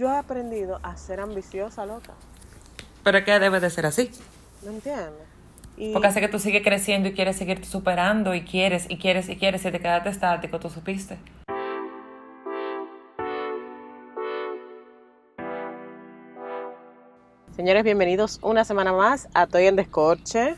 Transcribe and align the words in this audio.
yo 0.00 0.10
he 0.10 0.16
aprendido 0.16 0.80
a 0.82 0.96
ser 0.96 1.20
ambiciosa, 1.20 1.84
loca. 1.84 2.14
Pero 3.04 3.18
es 3.18 3.24
que 3.24 3.38
debe 3.38 3.60
de 3.60 3.68
ser 3.68 3.84
así. 3.84 4.10
¿Me 4.62 4.70
entiendes? 4.70 5.28
Y 5.76 5.92
Porque 5.92 6.08
hace 6.08 6.22
que 6.22 6.28
tú 6.28 6.38
sigues 6.38 6.62
creciendo 6.62 7.10
y 7.10 7.12
quieres 7.12 7.36
seguir 7.36 7.62
superando 7.66 8.34
y 8.34 8.42
quieres 8.42 8.86
y 8.88 8.96
quieres 8.96 9.28
y 9.28 9.36
quieres 9.36 9.62
y 9.66 9.70
te 9.70 9.78
quedaste 9.78 10.08
estático, 10.08 10.58
tú 10.58 10.70
supiste. 10.70 11.18
Señores, 17.54 17.84
bienvenidos 17.84 18.38
una 18.40 18.64
semana 18.64 18.94
más 18.94 19.28
a 19.34 19.42
Estoy 19.42 19.66
en 19.66 19.76
Descorche. 19.76 20.56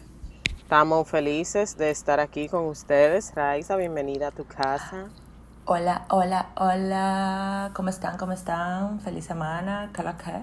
Estamos 0.57 1.09
felices 1.11 1.77
de 1.77 1.91
estar 1.91 2.21
aquí 2.21 2.49
con 2.49 2.67
ustedes. 2.67 3.35
Raiza, 3.35 3.75
bienvenida 3.75 4.29
a 4.29 4.31
tu 4.31 4.45
casa. 4.45 5.09
Hola, 5.65 6.07
hola, 6.11 6.51
hola. 6.57 7.71
¿Cómo 7.75 7.89
están? 7.89 8.17
¿Cómo 8.19 8.33
están? 8.33 9.01
Feliz 9.01 9.27
semana. 9.27 9.91
¿Qué 9.95 10.03
la 10.03 10.17
que? 10.17 10.43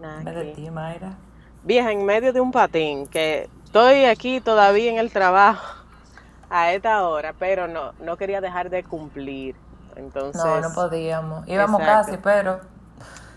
Nada, 0.00 0.32
de 0.32 0.54
ti, 0.54 0.70
Mayra. 0.70 1.18
Vieja, 1.62 1.92
en 1.92 2.04
medio 2.06 2.32
de 2.32 2.40
un 2.40 2.50
patín, 2.50 3.06
que 3.08 3.50
estoy 3.64 4.04
aquí 4.06 4.40
todavía 4.40 4.90
en 4.90 4.98
el 4.98 5.12
trabajo 5.12 5.84
a 6.50 6.72
esta 6.72 7.06
hora, 7.06 7.34
pero 7.38 7.68
no, 7.68 7.92
no 8.00 8.16
quería 8.16 8.40
dejar 8.40 8.70
de 8.70 8.84
cumplir. 8.84 9.54
Entonces, 9.96 10.42
No, 10.42 10.60
no 10.60 10.74
podíamos. 10.74 11.46
Íbamos 11.46 11.80
Exacto. 11.80 12.12
casi, 12.12 12.18
pero 12.18 12.60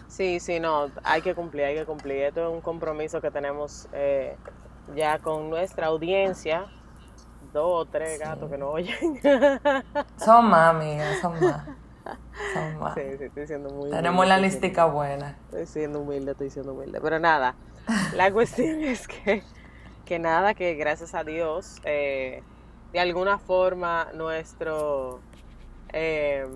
sí, 0.08 0.40
sí, 0.40 0.60
no, 0.60 0.92
hay 1.04 1.22
que 1.22 1.36
cumplir, 1.36 1.66
hay 1.66 1.76
que 1.76 1.86
cumplir. 1.86 2.24
Esto 2.24 2.48
es 2.48 2.54
un 2.54 2.62
compromiso 2.62 3.22
que 3.22 3.32
tenemos 3.32 3.88
eh, 3.92 4.38
ya 4.96 5.20
con 5.20 5.50
nuestra 5.50 5.88
audiencia. 5.88 6.68
Dos 7.54 7.66
o 7.66 7.86
tres 7.86 8.20
gatos 8.20 8.50
que 8.50 8.58
nos 8.58 8.74
oyen. 8.74 9.20
son 10.18 10.46
más, 10.50 10.70
amigas, 10.76 11.18
son 11.20 11.34
más. 11.44 11.66
Son 12.54 12.80
más. 12.80 12.94
sí, 12.96 13.02
sí, 13.18 13.24
estoy 13.26 13.48
siendo 13.48 13.70
muy 13.70 13.90
Tenemos 13.90 14.20
humilde, 14.26 14.28
la 14.28 14.36
estoy 14.36 14.50
listica 14.62 14.86
buena. 14.86 15.36
Estoy 15.46 15.66
siendo 15.66 16.00
humilde, 16.02 16.32
estoy 16.32 16.50
siendo 16.50 16.74
humilde. 16.74 17.00
Pero 17.02 17.20
nada, 17.20 17.56
la 18.16 18.32
cuestión 18.34 18.84
es 18.84 19.08
que, 19.08 19.44
que 20.06 20.20
nada, 20.20 20.54
que 20.54 20.76
gracias 20.76 21.16
a 21.16 21.24
Dios, 21.24 21.82
eh, 21.84 22.44
de 22.94 23.00
alguna 23.00 23.38
forma 23.40 24.08
nuestro, 24.14 25.20
eh, 25.94 26.48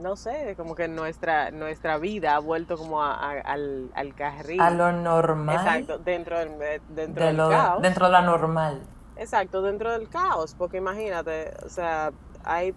no 0.00 0.14
sé, 0.16 0.54
como 0.56 0.74
que 0.74 0.88
nuestra, 0.88 1.50
nuestra 1.50 1.96
vida 1.98 2.36
ha 2.36 2.38
vuelto 2.38 2.76
como 2.76 3.02
a- 3.02 3.14
a- 3.14 3.40
al, 3.40 3.90
al 3.94 4.14
carril. 4.14 4.60
A 4.60 4.70
lo 4.70 4.92
normal. 4.92 5.56
Exacto, 5.56 5.98
dentro 5.98 6.38
del, 6.38 6.50
dentro 6.90 7.22
de 7.22 7.26
del 7.28 7.36
lo- 7.36 7.48
caos. 7.50 7.82
dentro 7.82 8.06
de 8.06 8.12
la 8.12 8.22
normal. 8.22 8.82
Exacto, 9.16 9.62
dentro 9.62 9.92
del 9.92 10.08
caos, 10.08 10.54
porque 10.54 10.76
imagínate, 10.76 11.52
o 11.64 11.68
sea, 11.68 12.12
hay 12.44 12.74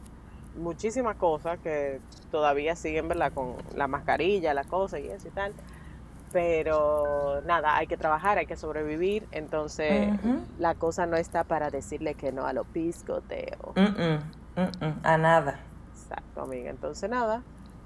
muchísimas 0.56 1.16
cosas 1.16 1.60
que 1.60 2.00
todavía 2.32 2.76
siguen, 2.76 3.08
¿verdad? 3.08 3.32
Con 3.34 3.56
la 3.76 3.88
mascarilla, 3.88 4.54
la 4.54 4.64
cosa 4.64 5.00
y 5.00 5.08
eso 5.08 5.28
y 5.28 5.32
tal. 5.32 5.54
Pero 6.32 7.42
nada, 7.46 7.76
hay 7.76 7.88
que 7.88 7.98
trabajar, 7.98 8.38
hay 8.38 8.46
que 8.46 8.56
sobrevivir, 8.56 9.28
entonces 9.32 10.14
la 10.60 10.76
cosa 10.76 11.08
no 11.08 11.18
está 11.18 11.44
para 11.44 11.72
decirle 11.72 12.14
que 12.14 12.32
no 12.32 12.46
a 12.46 12.54
lo 12.54 12.66
piscoteo. 12.66 13.74
Mm, 13.76 13.82
mm, 13.82 14.62
mm, 14.62 14.86
mm, 14.86 15.00
A 15.04 15.18
nada. 15.18 15.60
Exacto, 15.92 16.42
amiga. 16.42 16.70
Entonces 16.70 17.10
nada, 17.10 17.42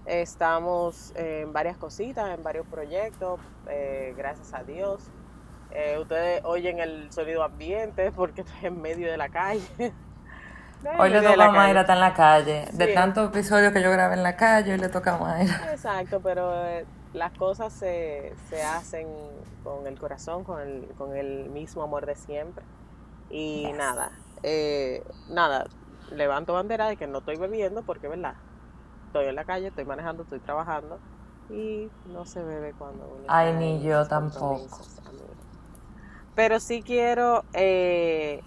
estamos 0.05 1.13
en 1.15 1.53
varias 1.53 1.77
cositas, 1.77 2.37
en 2.37 2.43
varios 2.43 2.67
proyectos, 2.67 3.39
eh, 3.69 4.13
gracias 4.17 4.53
a 4.53 4.63
Dios. 4.63 5.03
Eh, 5.75 5.97
ustedes 5.99 6.41
oyen 6.45 6.79
el 6.79 7.11
sonido 7.11 7.43
ambiente 7.43 8.11
porque 8.11 8.41
estoy 8.41 8.67
en 8.67 8.81
medio 8.81 9.09
de 9.09 9.17
la 9.17 9.29
calle. 9.29 9.67
Hoy 10.99 11.09
le 11.09 11.21
toca 11.21 11.45
a 11.45 11.51
Mayra 11.51 11.81
estar 11.81 11.97
en 11.97 12.01
la 12.01 12.13
calle. 12.13 12.65
De 12.73 12.87
tantos 12.87 13.29
episodios 13.29 13.73
que 13.73 13.81
yo 13.81 13.91
grabé 13.91 14.15
en 14.15 14.23
la 14.23 14.35
calle, 14.35 14.73
hoy 14.73 14.79
le 14.79 14.89
toca 14.89 15.15
a 15.15 15.17
Mayra. 15.17 15.59
Exacto, 15.71 16.21
pero 16.21 16.65
eh, 16.67 16.85
las 17.13 17.31
cosas 17.33 17.73
se, 17.73 18.33
se 18.49 18.61
hacen 18.63 19.07
con 19.63 19.87
el 19.87 19.97
corazón, 19.99 20.43
con 20.43 20.61
el, 20.61 20.87
con 20.95 21.15
el 21.15 21.49
mismo 21.49 21.83
amor 21.83 22.05
de 22.05 22.15
siempre. 22.15 22.65
Y 23.29 23.63
Yes. 23.63 23.75
nada, 23.75 24.11
eh, 24.43 25.03
nada, 25.29 25.65
levanto 26.11 26.53
bandera 26.53 26.87
de 26.87 26.97
que 26.97 27.07
no 27.07 27.19
estoy 27.19 27.37
bebiendo 27.37 27.81
porque, 27.83 28.07
¿verdad? 28.07 28.35
Estoy 29.07 29.27
en 29.27 29.35
la 29.35 29.45
calle, 29.45 29.67
estoy 29.67 29.85
manejando, 29.85 30.23
estoy 30.23 30.39
trabajando 30.39 30.99
y 31.49 31.89
no 32.05 32.25
se 32.25 32.41
bebe 32.43 32.73
cuando 32.73 33.07
uno 33.07 33.29
Ay, 33.29 33.53
ni 33.53 33.83
yo 33.83 34.07
tampoco. 34.07 34.67
Pero 36.35 36.59
sí 36.59 36.81
quiero, 36.83 37.43
eh, 37.53 38.41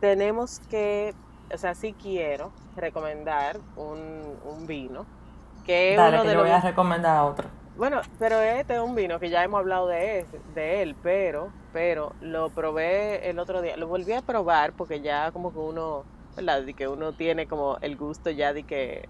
tenemos 0.00 0.60
que, 0.70 1.14
o 1.52 1.58
sea, 1.58 1.74
sí 1.74 1.94
quiero 1.94 2.52
recomendar 2.76 3.58
un, 3.76 4.38
un 4.44 4.66
vino 4.66 5.06
que 5.64 5.94
Dale, 5.96 6.16
uno 6.16 6.22
que 6.22 6.28
de 6.28 6.32
yo 6.34 6.38
los 6.38 6.46
voy 6.46 6.52
a 6.52 6.60
recomendar 6.60 7.16
a 7.16 7.24
otro. 7.24 7.48
bueno, 7.76 8.00
pero 8.18 8.40
este 8.40 8.74
es 8.74 8.80
un 8.80 8.94
vino 8.94 9.18
que 9.18 9.30
ya 9.30 9.42
hemos 9.44 9.60
hablado 9.60 9.86
de, 9.88 10.20
ese- 10.20 10.40
de 10.54 10.82
él, 10.82 10.96
pero, 11.02 11.52
pero 11.72 12.12
lo 12.20 12.50
probé 12.50 13.28
el 13.30 13.38
otro 13.38 13.60
día, 13.62 13.76
lo 13.76 13.88
volví 13.88 14.12
a 14.12 14.22
probar 14.22 14.72
porque 14.74 15.00
ya 15.00 15.30
como 15.32 15.52
que 15.52 15.58
uno, 15.58 16.04
¿verdad? 16.36 16.62
De 16.62 16.74
que 16.74 16.88
uno 16.88 17.12
tiene 17.14 17.46
como 17.46 17.78
el 17.80 17.96
gusto 17.96 18.30
ya 18.30 18.52
de 18.52 18.64
que 18.64 19.08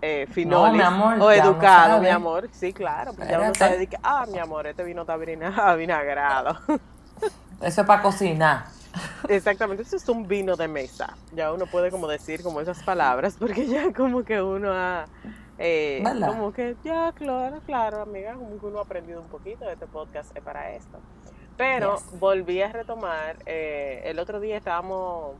eh, 0.00 0.26
finolis 0.30 0.72
mi 0.78 0.80
amor, 0.80 1.18
o 1.20 1.30
educado, 1.32 2.00
mi 2.00 2.08
amor, 2.08 2.48
sí, 2.52 2.72
claro, 2.72 3.12
pues 3.14 3.28
ya 3.28 3.40
uno 3.40 3.54
sabe 3.54 3.78
de 3.78 3.86
que, 3.88 3.96
ah, 4.02 4.26
mi 4.28 4.38
amor, 4.38 4.66
este 4.66 4.84
vino 4.84 5.02
está 5.02 5.16
vina- 5.16 5.74
vinagrado. 5.76 6.56
Eso 7.60 7.80
es 7.82 7.86
para 7.86 8.02
cocinar. 8.02 8.64
Exactamente, 9.28 9.82
eso 9.82 9.96
es 9.96 10.08
un 10.08 10.26
vino 10.26 10.56
de 10.56 10.68
mesa. 10.68 11.16
Ya 11.32 11.52
uno 11.52 11.66
puede 11.66 11.90
como 11.90 12.06
decir 12.08 12.42
como 12.42 12.60
esas 12.60 12.82
palabras 12.82 13.36
porque 13.38 13.66
ya 13.66 13.92
como 13.92 14.24
que 14.24 14.40
uno 14.40 14.72
ha... 14.72 15.04
eh, 15.58 16.02
como 16.24 16.52
que 16.52 16.76
ya, 16.84 17.12
claro, 17.12 17.60
claro, 17.66 18.02
amiga, 18.02 18.34
como 18.34 18.58
que 18.58 18.66
uno 18.66 18.78
ha 18.78 18.82
aprendido 18.82 19.20
un 19.20 19.28
poquito. 19.28 19.68
Este 19.68 19.86
podcast 19.86 20.34
es 20.36 20.42
para 20.42 20.70
esto. 20.72 20.98
Pero 21.56 21.96
Yes. 21.96 22.20
volví 22.20 22.62
a 22.62 22.72
retomar. 22.72 23.36
eh, 23.46 24.02
el 24.04 24.18
otro 24.20 24.38
día 24.40 24.56
estábamos 24.56 25.36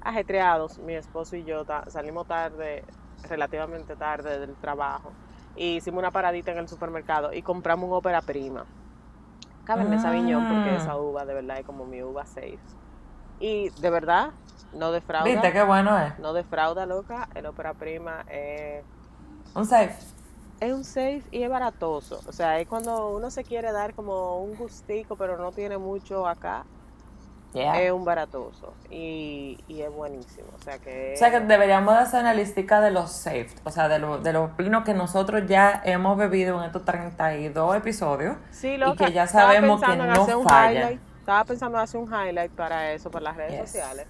ajetreados, 0.00 0.78
mi 0.78 0.94
esposo 0.94 1.36
y 1.36 1.44
yo 1.44 1.64
ta- 1.64 1.84
salimos 1.88 2.26
tarde, 2.26 2.84
relativamente 3.28 3.94
tarde 3.94 4.38
del 4.40 4.56
trabajo. 4.56 5.12
Y 5.54 5.76
hicimos 5.76 5.98
una 5.98 6.10
paradita 6.10 6.50
en 6.50 6.58
el 6.58 6.68
supermercado 6.68 7.32
y 7.32 7.42
compramos 7.42 7.88
un 7.88 7.94
ópera 7.96 8.22
prima. 8.22 8.64
Cabernet 9.64 10.00
Sauvignon, 10.00 10.48
porque 10.48 10.76
esa 10.76 10.96
uva 10.96 11.24
de 11.24 11.34
verdad 11.34 11.58
es 11.58 11.66
como 11.66 11.84
mi 11.84 12.02
uva 12.02 12.26
safe. 12.26 12.58
Y 13.38 13.70
de 13.70 13.90
verdad, 13.90 14.30
no 14.72 14.92
defrauda. 14.92 15.24
¿Viste 15.24 15.52
qué 15.52 15.62
bueno 15.62 15.98
es? 15.98 16.18
No 16.18 16.32
defrauda, 16.32 16.86
loca. 16.86 17.28
El 17.34 17.46
ópera 17.46 17.74
prima 17.74 18.24
es, 18.28 18.84
Un 19.54 19.66
safe. 19.66 19.94
es 20.60 20.72
un 20.72 20.84
safe 20.84 21.22
y 21.30 21.42
es 21.42 21.50
baratoso. 21.50 22.20
O 22.26 22.32
sea, 22.32 22.58
es 22.58 22.68
cuando 22.68 23.10
uno 23.10 23.30
se 23.30 23.44
quiere 23.44 23.72
dar 23.72 23.94
como 23.94 24.38
un 24.42 24.54
gustico, 24.56 25.16
pero 25.16 25.36
no 25.38 25.52
tiene 25.52 25.78
mucho 25.78 26.26
acá. 26.26 26.64
Yeah. 27.54 27.80
Es 27.82 27.92
un 27.92 28.04
baratoso. 28.04 28.72
Y, 28.90 29.58
y 29.68 29.82
es 29.82 29.92
buenísimo. 29.92 30.48
O 30.58 30.62
sea 30.62 30.78
que. 30.78 31.12
O 31.14 31.16
sea 31.18 31.30
que 31.30 31.40
deberíamos 31.40 31.94
de 31.94 32.00
hacer 32.00 32.20
una 32.20 32.32
listica 32.34 32.80
de 32.80 32.90
los 32.90 33.10
safe, 33.12 33.48
o 33.64 33.70
sea, 33.70 33.88
de, 33.88 33.98
lo- 33.98 34.18
de 34.18 34.32
los 34.32 34.56
vinos 34.56 34.84
que 34.84 34.94
nosotros 34.94 35.42
ya 35.46 35.82
hemos 35.84 36.16
bebido 36.16 36.58
en 36.60 36.64
estos 36.66 36.84
32 36.84 37.76
episodios 37.76 38.36
Sí, 38.50 38.68
y 38.68 38.76
loca, 38.78 39.04
que 39.06 39.12
ya 39.12 39.26
sabemos 39.26 39.80
que 39.82 39.96
no 39.96 40.42
fallan. 40.44 41.00
Estaba 41.20 41.44
pensando 41.44 41.78
en 41.78 41.84
hacer 41.84 42.00
un 42.00 42.08
highlight 42.12 42.52
para 42.52 42.92
eso, 42.92 43.10
para 43.10 43.24
las 43.24 43.36
redes 43.36 43.52
Yes. 43.60 43.70
sociales. 43.70 44.06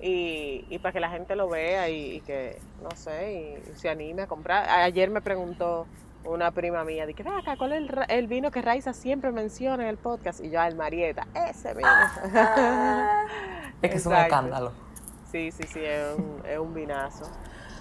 Y, 0.00 0.64
y 0.70 0.78
para 0.78 0.92
que 0.92 1.00
la 1.00 1.10
gente 1.10 1.36
lo 1.36 1.48
vea 1.48 1.88
y, 1.90 2.16
y 2.16 2.20
que, 2.22 2.58
no 2.82 2.90
sé, 2.96 3.60
y, 3.70 3.76
se 3.78 3.88
anime 3.90 4.22
a 4.22 4.26
comprar. 4.26 4.68
Ayer 4.68 5.10
me 5.10 5.20
preguntó 5.20 5.86
una 6.24 6.50
prima 6.50 6.84
mía, 6.84 7.06
dije, 7.06 7.22
"Ven 7.22 7.32
acá, 7.34 7.56
¿cuál 7.56 7.72
es 7.72 7.78
el, 7.80 7.90
el 8.08 8.26
vino 8.26 8.50
que 8.50 8.62
Raiza 8.62 8.92
siempre 8.92 9.32
menciona 9.32 9.82
en 9.84 9.88
el 9.88 9.96
podcast? 9.96 10.40
Y 10.44 10.50
yo, 10.50 10.60
"Ah, 10.60 10.68
el 10.68 10.76
Marieta, 10.76 11.26
ese 11.34 11.74
vino. 11.74 11.88
Es 13.82 13.90
que 13.90 13.96
es 13.96 14.06
un 14.06 14.14
escándalo. 14.14 14.72
sí, 15.32 15.50
sí, 15.52 15.62
sí, 15.66 15.80
es 15.82 16.18
un, 16.18 16.42
es 16.46 16.58
un 16.58 16.74
vinazo. 16.74 17.24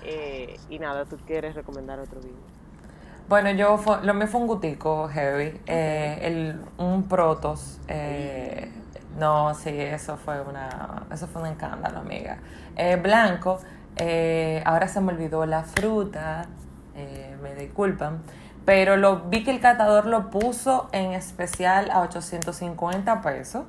Eh, 0.04 0.58
y 0.70 0.80
nada, 0.80 1.04
¿tú 1.06 1.18
quieres 1.28 1.56
recomendar 1.56 2.00
otro 2.00 2.22
vino? 2.22 2.38
Bueno, 3.28 3.52
yo 3.52 3.78
fue- 3.78 4.02
lo 4.04 4.14
mío 4.14 4.28
fue 4.28 4.40
un 4.42 4.48
gutico 4.48 5.08
heavy, 5.10 5.60
eh, 5.68 6.20
el, 6.22 6.62
un 6.78 7.04
protos. 7.08 7.80
eh, 7.90 8.72
no, 9.18 9.54
sí, 9.56 9.70
eso 9.72 10.16
fue 10.18 10.40
una, 10.42 11.04
eso 11.12 11.28
fue 11.28 11.42
un 11.42 11.50
escándalo, 11.50 12.00
amiga. 12.00 12.38
Eh, 12.78 12.96
blanco, 12.96 13.60
ahora 14.66 14.88
se 14.88 15.02
me 15.02 15.12
olvidó 15.12 15.46
la 15.46 15.64
fruta, 15.64 16.46
eh, 17.00 17.38
me 17.42 17.56
disculpan, 17.56 18.22
pero 18.66 18.98
lo 18.98 19.22
vi 19.30 19.44
que 19.44 19.52
el 19.52 19.60
catador 19.60 20.06
lo 20.06 20.30
puso 20.30 20.90
en 20.92 21.14
especial 21.14 21.90
a 21.92 22.02
850 22.02 23.22
pesos 23.22 23.66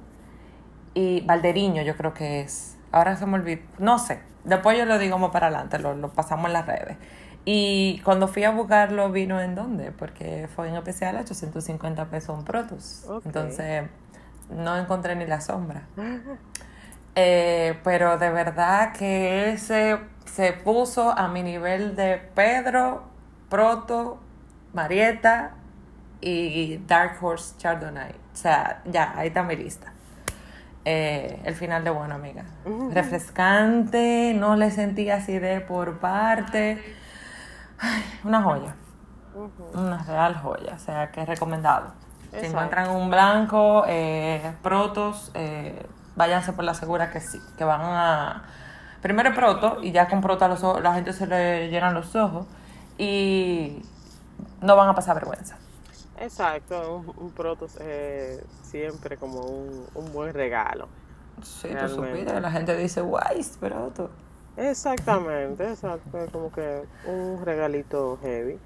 y 0.95 1.23
Valderiño 1.23 1.83
yo 1.83 1.97
creo 1.97 2.15
que 2.15 2.41
es. 2.41 2.77
Ahora 2.93 3.17
se 3.17 3.27
me 3.27 3.35
olvidó, 3.35 3.63
no 3.79 3.99
sé, 3.99 4.21
después 4.45 4.77
yo 4.77 4.85
lo 4.85 4.99
digo 4.99 5.19
más 5.19 5.31
para 5.31 5.47
adelante, 5.47 5.79
lo, 5.79 5.95
lo 5.95 6.11
pasamos 6.11 6.47
en 6.47 6.53
las 6.53 6.67
redes. 6.67 6.97
Y 7.45 8.01
cuando 8.05 8.29
fui 8.29 8.45
a 8.45 8.51
buscarlo 8.51 9.11
vino 9.11 9.41
en 9.41 9.55
dónde, 9.55 9.93
porque 9.93 10.49
fue 10.55 10.69
en 10.69 10.75
especial 10.75 11.17
a 11.17 11.21
850 11.21 12.07
pesos 12.07 12.37
un 12.37 12.45
Protus. 12.45 13.07
Entonces 13.25 13.85
no 14.51 14.77
encontré 14.77 15.17
ni 15.17 15.27
la 15.27 15.41
sombra. 15.41 15.83
Eh, 17.17 17.79
pero 17.83 18.19
de 18.19 18.31
verdad 18.31 18.93
que 18.93 19.53
ese 19.53 19.99
se 20.27 20.53
puso 20.53 21.11
a 21.11 21.29
mi 21.29 21.43
nivel 21.43 21.97
de 21.97 22.19
Pedro, 22.35 23.05
Proto 23.51 24.19
Marietta 24.73 25.51
y 26.21 26.79
Dark 26.87 27.19
Horse 27.21 27.57
Chardonnay. 27.59 28.13
O 28.13 28.37
sea, 28.37 28.81
ya, 28.87 29.13
ahí 29.17 29.29
está 29.29 29.43
mi 29.43 29.57
lista. 29.57 29.93
Eh, 30.85 31.43
el 31.45 31.55
final 31.55 31.85
de 31.85 31.91
bueno, 31.91 32.15
amiga. 32.15 32.45
Refrescante, 32.93 34.33
no 34.35 34.57
le 34.57 34.71
sentí 34.71 35.11
acidez 35.11 35.63
por 35.63 35.99
parte. 35.99 36.83
Ay, 37.79 38.03
una 38.25 38.41
joya. 38.41 38.75
Una 39.75 40.03
real 40.05 40.37
joya. 40.37 40.75
O 40.75 40.79
sea, 40.79 41.11
que 41.11 41.23
es 41.23 41.29
recomendado. 41.29 41.93
Si 42.39 42.47
encuentran 42.47 42.91
un 42.91 43.11
blanco, 43.11 43.85
eh, 43.89 44.53
protos, 44.63 45.33
eh, 45.35 45.85
váyanse 46.15 46.53
por 46.53 46.65
la 46.65 46.75
segura 46.75 47.11
que 47.11 47.21
sí, 47.21 47.41
que 47.59 47.65
van 47.65 47.81
a... 47.83 48.45
Primero 49.03 49.35
proto 49.35 49.79
y 49.83 49.91
ya 49.91 50.09
con 50.09 50.21
proto 50.21 50.47
los 50.47 50.63
ojos, 50.63 50.83
la 50.83 50.95
gente 50.95 51.13
se 51.13 51.27
le 51.27 51.69
llenan 51.71 51.95
los 51.95 52.15
ojos 52.15 52.47
y 53.01 53.83
no 54.61 54.77
van 54.77 54.91
a 54.91 54.95
pasar 54.95 55.15
vergüenza. 55.15 55.57
Exacto, 56.19 57.03
un, 57.17 57.31
proto 57.31 57.65
es 57.65 58.43
siempre 58.63 59.17
como 59.17 59.41
un, 59.41 60.13
buen 60.13 60.35
regalo. 60.35 60.87
Sí, 61.43 61.69
tú 61.81 61.89
supiste, 61.89 62.39
la 62.39 62.51
gente 62.51 62.77
dice, 62.77 63.01
guay, 63.01 63.43
proto. 63.59 64.11
Exactamente, 64.59 65.71
exacto, 65.71 66.27
como 66.31 66.53
que 66.53 66.83
un 67.07 67.43
regalito 67.43 68.19
heavy. 68.21 68.59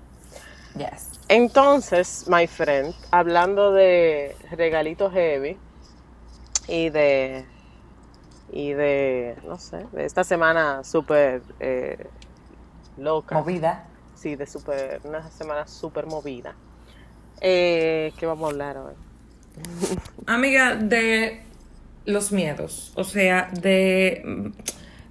Yes. 0.76 1.20
Entonces, 1.28 2.26
my 2.28 2.48
friend, 2.48 2.92
hablando 3.12 3.70
de 3.70 4.36
regalitos 4.50 5.12
heavy 5.12 5.56
y 6.66 6.90
de 6.90 7.46
y 8.50 8.72
de 8.72 9.36
no 9.44 9.58
sé, 9.58 9.86
de 9.92 10.04
esta 10.04 10.24
semana 10.24 10.82
súper 10.82 11.42
eh, 11.60 12.08
loca. 12.96 13.36
Movida. 13.36 13.86
Sí, 14.24 14.36
de 14.36 14.46
super, 14.46 15.02
una 15.04 15.30
semana 15.30 15.66
súper 15.66 16.06
movida. 16.06 16.54
Eh, 17.42 18.10
¿Qué 18.16 18.24
vamos 18.24 18.46
a 18.46 18.52
hablar 18.52 18.78
hoy? 18.78 18.94
Amiga, 20.26 20.76
de 20.76 21.42
los 22.06 22.32
miedos. 22.32 22.94
O 22.96 23.04
sea, 23.04 23.50
de. 23.52 24.50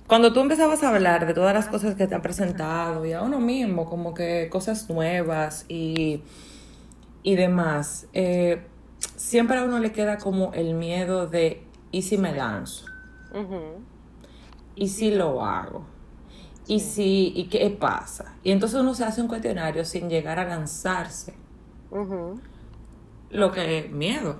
Cuando 0.07 0.33
tú 0.33 0.39
empezabas 0.39 0.81
a 0.81 0.89
hablar 0.89 1.27
de 1.27 1.35
todas 1.35 1.53
las 1.53 1.67
cosas 1.67 1.93
que 1.93 2.07
te 2.07 2.15
han 2.15 2.23
presentado 2.23 3.05
y 3.05 3.13
a 3.13 3.21
uno 3.21 3.39
mismo, 3.39 3.85
como 3.87 4.15
que 4.15 4.49
cosas 4.49 4.89
nuevas 4.89 5.65
y, 5.69 6.23
y 7.21 7.35
demás, 7.35 8.07
eh, 8.13 8.63
siempre 9.15 9.59
a 9.59 9.63
uno 9.63 9.77
le 9.77 9.91
queda 9.91 10.17
como 10.17 10.53
el 10.53 10.73
miedo 10.73 11.27
de: 11.27 11.61
¿y 11.91 12.01
si 12.01 12.17
me 12.17 12.35
lanzo? 12.35 12.87
¿Y 14.75 14.87
si 14.87 15.11
lo 15.11 15.45
hago? 15.45 15.92
¿Y 16.67 16.79
si, 16.79 17.33
y 17.35 17.45
qué 17.49 17.69
pasa? 17.69 18.35
Y 18.43 18.51
entonces 18.51 18.79
uno 18.79 18.93
se 18.93 19.03
hace 19.03 19.21
un 19.21 19.27
cuestionario 19.27 19.83
sin 19.83 20.09
llegar 20.09 20.39
a 20.39 20.45
lanzarse. 20.45 21.33
Lo 23.29 23.51
que 23.51 23.79
es 23.79 23.91
miedo, 23.91 24.39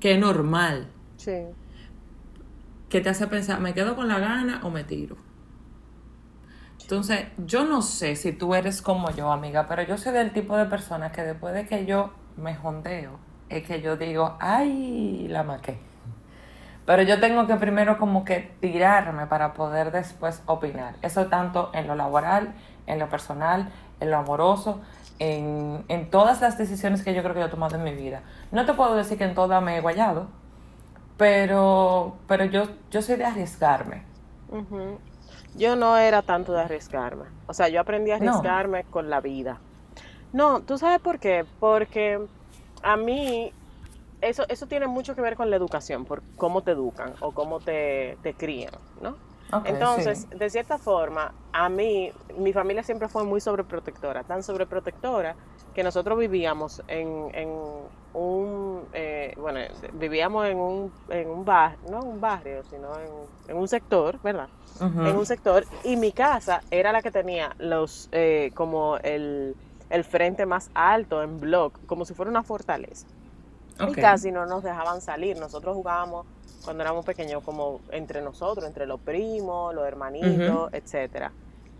que 0.00 0.12
es 0.12 0.18
normal. 0.18 0.88
Sí. 1.16 1.42
Que 2.88 3.00
te 3.00 3.08
hace 3.08 3.26
pensar, 3.26 3.60
¿me 3.60 3.74
quedo 3.74 3.96
con 3.96 4.08
la 4.08 4.18
gana 4.18 4.60
o 4.62 4.70
me 4.70 4.84
tiro? 4.84 5.16
Entonces, 6.80 7.26
yo 7.38 7.64
no 7.64 7.80
sé 7.80 8.14
si 8.14 8.32
tú 8.32 8.54
eres 8.54 8.82
como 8.82 9.10
yo, 9.10 9.32
amiga, 9.32 9.66
pero 9.66 9.82
yo 9.82 9.96
soy 9.96 10.12
del 10.12 10.32
tipo 10.32 10.56
de 10.56 10.66
persona 10.66 11.10
que 11.10 11.22
después 11.22 11.54
de 11.54 11.66
que 11.66 11.86
yo 11.86 12.12
me 12.36 12.54
jondeo, 12.54 13.18
es 13.48 13.66
que 13.66 13.80
yo 13.80 13.96
digo, 13.96 14.36
ay, 14.38 15.26
la 15.28 15.42
maqué. 15.42 15.78
Pero 16.86 17.02
yo 17.02 17.18
tengo 17.18 17.46
que 17.46 17.56
primero 17.56 17.98
como 17.98 18.24
que 18.24 18.52
tirarme 18.60 19.26
para 19.26 19.54
poder 19.54 19.90
después 19.90 20.42
opinar. 20.46 20.96
Eso 21.02 21.26
tanto 21.26 21.70
en 21.72 21.86
lo 21.86 21.94
laboral, 21.94 22.54
en 22.86 22.98
lo 22.98 23.08
personal, 23.08 23.70
en 24.00 24.10
lo 24.10 24.18
amoroso, 24.18 24.80
en, 25.18 25.84
en 25.88 26.10
todas 26.10 26.40
las 26.40 26.58
decisiones 26.58 27.02
que 27.02 27.14
yo 27.14 27.22
creo 27.22 27.34
que 27.34 27.40
yo 27.40 27.46
he 27.46 27.50
tomado 27.50 27.76
en 27.76 27.84
mi 27.84 27.94
vida. 27.94 28.22
No 28.52 28.66
te 28.66 28.74
puedo 28.74 28.94
decir 28.94 29.16
que 29.16 29.24
en 29.24 29.34
todas 29.34 29.62
me 29.62 29.78
he 29.78 29.80
guayado, 29.80 30.28
pero, 31.16 32.16
pero 32.26 32.44
yo, 32.44 32.64
yo 32.90 33.00
soy 33.00 33.16
de 33.16 33.24
arriesgarme. 33.24 34.02
Yo 35.56 35.76
no 35.76 35.96
era 35.96 36.22
tanto 36.22 36.52
de 36.52 36.62
arriesgarme. 36.62 37.24
O 37.46 37.54
sea, 37.54 37.68
yo 37.68 37.80
aprendí 37.80 38.10
a 38.10 38.16
arriesgarme 38.16 38.84
con 38.84 39.08
la 39.08 39.20
vida. 39.20 39.58
No, 40.32 40.60
¿tú 40.60 40.78
sabes 40.78 41.00
por 41.00 41.18
qué? 41.18 41.44
Porque 41.60 42.20
a 42.82 42.96
mí 42.96 43.52
eso, 44.24 44.44
eso 44.48 44.66
tiene 44.66 44.86
mucho 44.86 45.14
que 45.14 45.20
ver 45.20 45.36
con 45.36 45.50
la 45.50 45.56
educación, 45.56 46.04
por 46.04 46.22
cómo 46.36 46.62
te 46.62 46.72
educan 46.72 47.14
o 47.20 47.32
cómo 47.32 47.60
te, 47.60 48.16
te 48.22 48.34
crían, 48.34 48.72
¿no? 49.00 49.16
Entonces, 49.64 50.28
de 50.30 50.50
cierta 50.50 50.78
forma, 50.78 51.32
a 51.52 51.68
mí, 51.68 52.10
mi 52.38 52.52
familia 52.52 52.82
siempre 52.82 53.08
fue 53.08 53.22
muy 53.24 53.40
sobreprotectora, 53.40 54.24
tan 54.24 54.42
sobreprotectora 54.42 55.36
que 55.74 55.84
nosotros 55.84 56.18
vivíamos 56.18 56.82
en, 56.88 57.30
en 57.34 57.50
un, 58.14 58.82
eh, 58.92 59.34
bueno, 59.36 59.60
vivíamos 59.92 60.46
en 60.46 60.58
un, 60.58 60.92
en 61.08 61.28
un 61.28 61.44
barrio, 61.44 61.78
no 61.90 62.00
un 62.00 62.20
barrio, 62.20 62.64
sino 62.64 62.88
en, 63.48 63.56
un 63.56 63.68
sector, 63.68 64.18
¿verdad? 64.22 64.48
En 64.80 65.16
un 65.16 65.26
sector, 65.26 65.64
y 65.84 65.96
mi 65.96 66.10
casa 66.10 66.62
era 66.70 66.90
la 66.90 67.00
que 67.00 67.12
tenía 67.12 67.54
los, 67.58 68.08
eh, 68.10 68.50
como 68.54 68.96
el, 68.98 69.54
el 69.90 70.04
frente 70.04 70.46
más 70.46 70.70
alto 70.74 71.22
en 71.22 71.38
blog, 71.38 71.72
como 71.86 72.04
si 72.04 72.14
fuera 72.14 72.30
una 72.30 72.42
fortaleza. 72.42 73.06
Y 73.80 73.92
casi 73.94 74.30
no 74.30 74.46
nos 74.46 74.62
dejaban 74.62 75.00
salir. 75.00 75.36
Nosotros 75.38 75.74
jugábamos 75.74 76.26
cuando 76.64 76.82
éramos 76.82 77.04
pequeños 77.04 77.42
como 77.42 77.80
entre 77.90 78.22
nosotros, 78.22 78.66
entre 78.66 78.86
los 78.86 79.00
primos, 79.00 79.74
los 79.74 79.86
hermanitos, 79.86 80.72
etcétera. 80.72 81.32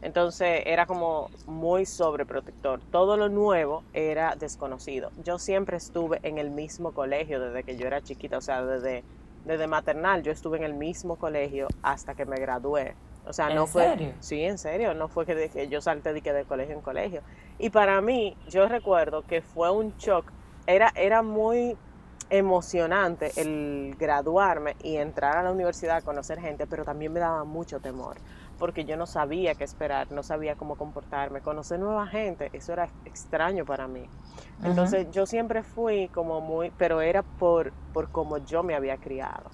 Entonces 0.03 0.63
era 0.67 0.85
como 0.85 1.31
muy 1.47 1.87
sobreprotector. 1.87 2.81
Todo 2.91 3.17
lo 3.17 3.31
nuevo 3.31 3.85
era 3.95 4.37
desconocido. 4.37 5.11
Yo 5.25 5.39
siempre 5.39 5.79
estuve 5.79 6.21
en 6.23 6.37
el 6.37 6.51
mismo 6.51 6.93
colegio 6.93 7.41
desde 7.41 7.63
que 7.63 7.79
yo 7.79 7.87
era 7.87 8.03
chiquita, 8.03 8.37
o 8.37 8.43
sea, 8.43 8.63
desde, 8.65 9.03
desde 9.47 9.67
maternal 9.67 10.23
yo 10.23 10.31
estuve 10.31 10.59
en 10.59 10.65
el 10.65 10.75
mismo 10.75 11.17
colegio 11.17 11.69
hasta 11.83 12.15
que 12.15 12.27
me 12.27 12.37
gradué. 12.37 12.95
O 13.27 13.33
sea, 13.33 13.49
no 13.49 13.67
fue. 13.67 13.85
Serio? 13.85 14.13
Sí, 14.21 14.43
en 14.43 14.59
serio. 14.59 14.93
No 14.93 15.09
fue 15.09 15.25
que, 15.25 15.49
que 15.49 15.69
yo 15.69 15.81
salté 15.81 16.13
de, 16.13 16.21
que 16.21 16.35
de 16.35 16.45
colegio 16.45 16.75
en 16.75 16.83
colegio. 16.83 17.23
Y 17.59 17.71
para 17.71 18.03
mí, 18.03 18.37
yo 18.47 18.69
recuerdo 18.69 19.23
que 19.23 19.41
fue 19.41 19.71
un 19.71 19.95
shock 19.97 20.31
era, 20.67 20.93
era 20.95 21.23
muy 21.23 21.77
emocionante 22.31 23.33
el 23.37 23.95
graduarme 23.99 24.77
y 24.83 24.97
entrar 24.97 25.37
a 25.37 25.43
la 25.43 25.53
universidad 25.53 25.99
a 25.99 26.03
conocer 26.03 26.41
gente, 26.41 26.67
pero 26.67 26.85
también 26.85 27.13
me 27.13 27.21
daba 27.21 27.45
mucho 27.45 27.81
temor, 27.81 28.17
porque 28.59 28.85
yo 28.85 28.97
no 28.97 29.07
sabía 29.07 29.55
qué 29.55 29.65
esperar, 29.65 30.11
no 30.11 30.23
sabía 30.23 30.57
cómo 30.57 30.77
comportarme, 30.77 31.43
conocer 31.43 31.79
nueva 31.79 32.07
gente, 32.07 32.51
eso 32.53 32.73
era 32.73 32.89
extraño 33.05 33.65
para 33.65 33.87
mí. 33.89 34.09
Entonces 34.63 35.11
yo 35.11 35.27
siempre 35.27 35.63
fui 35.63 36.09
como 36.09 36.41
muy, 36.41 36.73
pero 36.77 37.01
era 37.01 37.23
por, 37.23 37.73
por 37.93 38.11
como 38.11 38.39
yo 38.39 38.63
me 38.63 38.75
había 38.75 38.97
criado. 38.97 39.51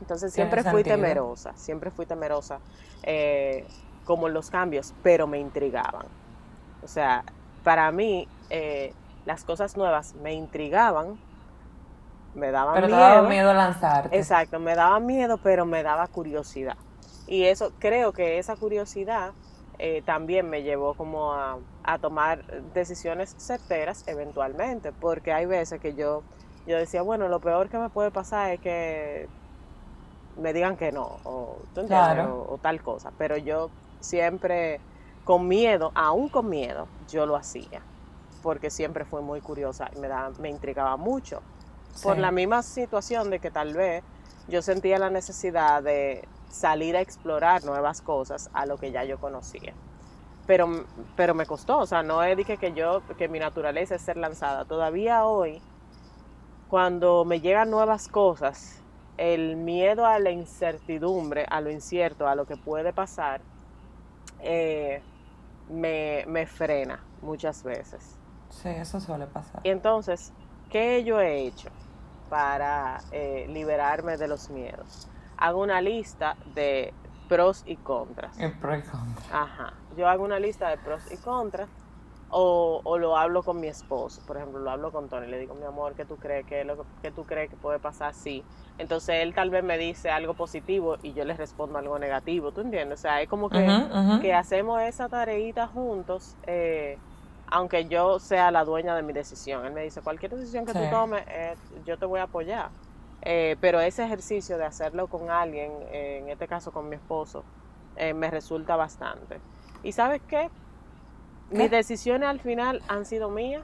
Entonces 0.00 0.32
siempre 0.32 0.62
fui 0.62 0.84
temerosa, 0.84 1.54
siempre 1.56 1.90
fui 1.90 2.04
temerosa 2.04 2.60
eh, 3.02 3.66
como 4.04 4.28
los 4.28 4.50
cambios, 4.50 4.94
pero 5.02 5.26
me 5.26 5.38
intrigaban. 5.38 6.06
O 6.82 6.88
sea, 6.88 7.24
para 7.64 7.90
mí... 7.90 8.28
Eh, 8.50 8.92
las 9.26 9.44
cosas 9.44 9.76
nuevas 9.76 10.14
me 10.14 10.32
intrigaban, 10.32 11.18
me 12.34 12.50
daban 12.52 12.74
pero 12.74 12.86
miedo. 12.86 12.98
Pero 12.98 13.14
daba 13.14 13.28
miedo 13.28 13.52
lanzarte. 13.52 14.16
Exacto, 14.16 14.60
me 14.60 14.74
daba 14.74 15.00
miedo, 15.00 15.38
pero 15.38 15.66
me 15.66 15.82
daba 15.82 16.06
curiosidad. 16.06 16.76
Y 17.26 17.44
eso, 17.44 17.72
creo 17.80 18.12
que 18.12 18.38
esa 18.38 18.54
curiosidad 18.54 19.32
eh, 19.78 20.02
también 20.06 20.48
me 20.48 20.62
llevó 20.62 20.94
como 20.94 21.34
a, 21.34 21.58
tomar 22.00 22.44
decisiones 22.72 23.34
certeras 23.36 24.04
eventualmente, 24.06 24.92
porque 24.92 25.32
hay 25.32 25.46
veces 25.46 25.80
que 25.80 25.94
yo, 25.94 26.22
yo 26.66 26.76
decía, 26.78 27.02
bueno, 27.02 27.28
lo 27.28 27.40
peor 27.40 27.68
que 27.68 27.78
me 27.78 27.90
puede 27.90 28.10
pasar 28.10 28.52
es 28.52 28.60
que 28.60 29.28
me 30.36 30.52
digan 30.52 30.76
que 30.76 30.92
no, 30.92 31.18
o, 31.24 31.58
o 31.74 32.58
tal 32.60 32.82
cosa, 32.82 33.12
pero 33.18 33.36
yo 33.36 33.70
siempre 34.00 34.80
con 35.24 35.48
miedo, 35.48 35.92
aún 35.94 36.28
con 36.28 36.48
miedo, 36.48 36.86
yo 37.08 37.24
lo 37.24 37.36
hacía 37.36 37.82
porque 38.46 38.70
siempre 38.70 39.04
fue 39.04 39.22
muy 39.22 39.40
curiosa 39.40 39.90
y 39.92 39.98
me, 39.98 40.06
da, 40.06 40.30
me 40.38 40.48
intrigaba 40.48 40.96
mucho. 40.96 41.42
Por 42.00 42.16
la 42.16 42.30
misma 42.30 42.62
situación 42.62 43.28
de 43.28 43.40
que 43.40 43.50
tal 43.50 43.74
vez 43.74 44.04
yo 44.46 44.62
sentía 44.62 45.00
la 45.00 45.10
necesidad 45.10 45.82
de 45.82 46.28
salir 46.48 46.94
a 46.94 47.00
explorar 47.00 47.64
nuevas 47.64 48.02
cosas 48.02 48.48
a 48.52 48.64
lo 48.64 48.78
que 48.78 48.92
ya 48.92 49.02
yo 49.02 49.18
conocía. 49.18 49.74
Pero, 50.46 50.84
pero 51.16 51.34
me 51.34 51.44
costó, 51.44 51.78
o 51.78 51.86
sea, 51.86 52.04
no 52.04 52.22
es 52.22 52.36
que, 52.46 52.56
que 52.56 52.72
yo, 52.72 53.02
que 53.18 53.26
mi 53.26 53.40
naturaleza 53.40 53.96
es 53.96 54.02
ser 54.02 54.16
lanzada. 54.16 54.64
Todavía 54.64 55.24
hoy, 55.24 55.60
cuando 56.68 57.24
me 57.24 57.40
llegan 57.40 57.68
nuevas 57.68 58.06
cosas, 58.06 58.80
el 59.16 59.56
miedo 59.56 60.06
a 60.06 60.20
la 60.20 60.30
incertidumbre, 60.30 61.46
a 61.50 61.60
lo 61.60 61.72
incierto, 61.72 62.28
a 62.28 62.36
lo 62.36 62.46
que 62.46 62.56
puede 62.56 62.92
pasar, 62.92 63.40
eh, 64.38 65.02
me, 65.68 66.22
me 66.28 66.46
frena 66.46 67.02
muchas 67.22 67.64
veces. 67.64 68.15
Sí, 68.62 68.68
eso 68.68 69.00
suele 69.00 69.26
pasar. 69.26 69.60
Y 69.64 69.70
entonces, 69.70 70.32
¿qué 70.70 71.04
yo 71.04 71.20
he 71.20 71.46
hecho 71.46 71.68
para 72.30 73.00
eh, 73.12 73.46
liberarme 73.48 74.16
de 74.16 74.28
los 74.28 74.50
miedos? 74.50 75.08
Hago 75.36 75.62
una 75.62 75.80
lista 75.80 76.36
de 76.54 76.94
pros 77.28 77.62
y 77.66 77.76
contras. 77.76 78.38
El 78.38 78.52
pro 78.58 78.76
y 78.76 78.82
contra. 78.82 79.42
Ajá. 79.42 79.72
Yo 79.96 80.08
hago 80.08 80.24
una 80.24 80.38
lista 80.38 80.68
de 80.68 80.78
pros 80.78 81.02
y 81.12 81.16
contras 81.18 81.68
o, 82.30 82.80
o, 82.82 82.98
lo 82.98 83.16
hablo 83.16 83.42
con 83.42 83.60
mi 83.60 83.68
esposo, 83.68 84.20
por 84.26 84.36
ejemplo, 84.36 84.58
lo 84.58 84.70
hablo 84.70 84.90
con 84.90 85.08
Tony, 85.08 85.28
le 85.28 85.38
digo, 85.38 85.54
mi 85.54 85.64
amor, 85.64 85.94
¿qué 85.94 86.04
tú 86.04 86.16
crees 86.16 86.44
que, 86.44 86.64
lo, 86.64 86.84
que 87.00 87.12
tú 87.12 87.24
crees 87.24 87.48
que 87.48 87.56
puede 87.56 87.78
pasar 87.78 88.08
así? 88.08 88.42
Entonces 88.78 89.22
él 89.22 89.32
tal 89.32 89.50
vez 89.50 89.62
me 89.62 89.78
dice 89.78 90.10
algo 90.10 90.34
positivo 90.34 90.96
y 91.02 91.12
yo 91.12 91.24
le 91.24 91.34
respondo 91.34 91.78
algo 91.78 91.98
negativo, 91.98 92.50
¿tú 92.50 92.62
entiendes? 92.62 92.98
O 92.98 93.02
sea, 93.02 93.22
es 93.22 93.28
como 93.28 93.48
que, 93.48 93.66
que 94.20 94.34
hacemos 94.34 94.82
esa 94.82 95.08
tareita 95.08 95.68
juntos, 95.68 96.36
eh, 96.46 96.98
aunque 97.48 97.86
yo 97.86 98.18
sea 98.18 98.50
la 98.50 98.64
dueña 98.64 98.94
de 98.94 99.02
mi 99.02 99.12
decisión. 99.12 99.64
Él 99.64 99.72
me 99.72 99.82
dice, 99.82 100.02
cualquier 100.02 100.34
decisión 100.34 100.66
que 100.66 100.72
tú 100.72 100.80
tomes, 100.90 101.24
eh, 101.28 101.54
yo 101.84 101.98
te 101.98 102.06
voy 102.06 102.20
a 102.20 102.24
apoyar. 102.24 102.70
Eh, 103.22 103.56
pero 103.60 103.80
ese 103.80 104.04
ejercicio 104.04 104.58
de 104.58 104.64
hacerlo 104.64 105.08
con 105.08 105.30
alguien, 105.30 105.72
en 105.90 106.28
este 106.28 106.46
caso 106.46 106.72
con 106.72 106.88
mi 106.88 106.96
esposo, 106.96 107.44
me 107.96 108.30
resulta 108.30 108.76
bastante. 108.76 109.40
¿Y 109.82 109.92
sabes 109.92 110.20
qué? 110.28 110.50
Mis 111.50 111.70
decisiones 111.70 112.28
al 112.28 112.40
final 112.40 112.82
han 112.88 113.04
sido 113.06 113.30
mías, 113.30 113.62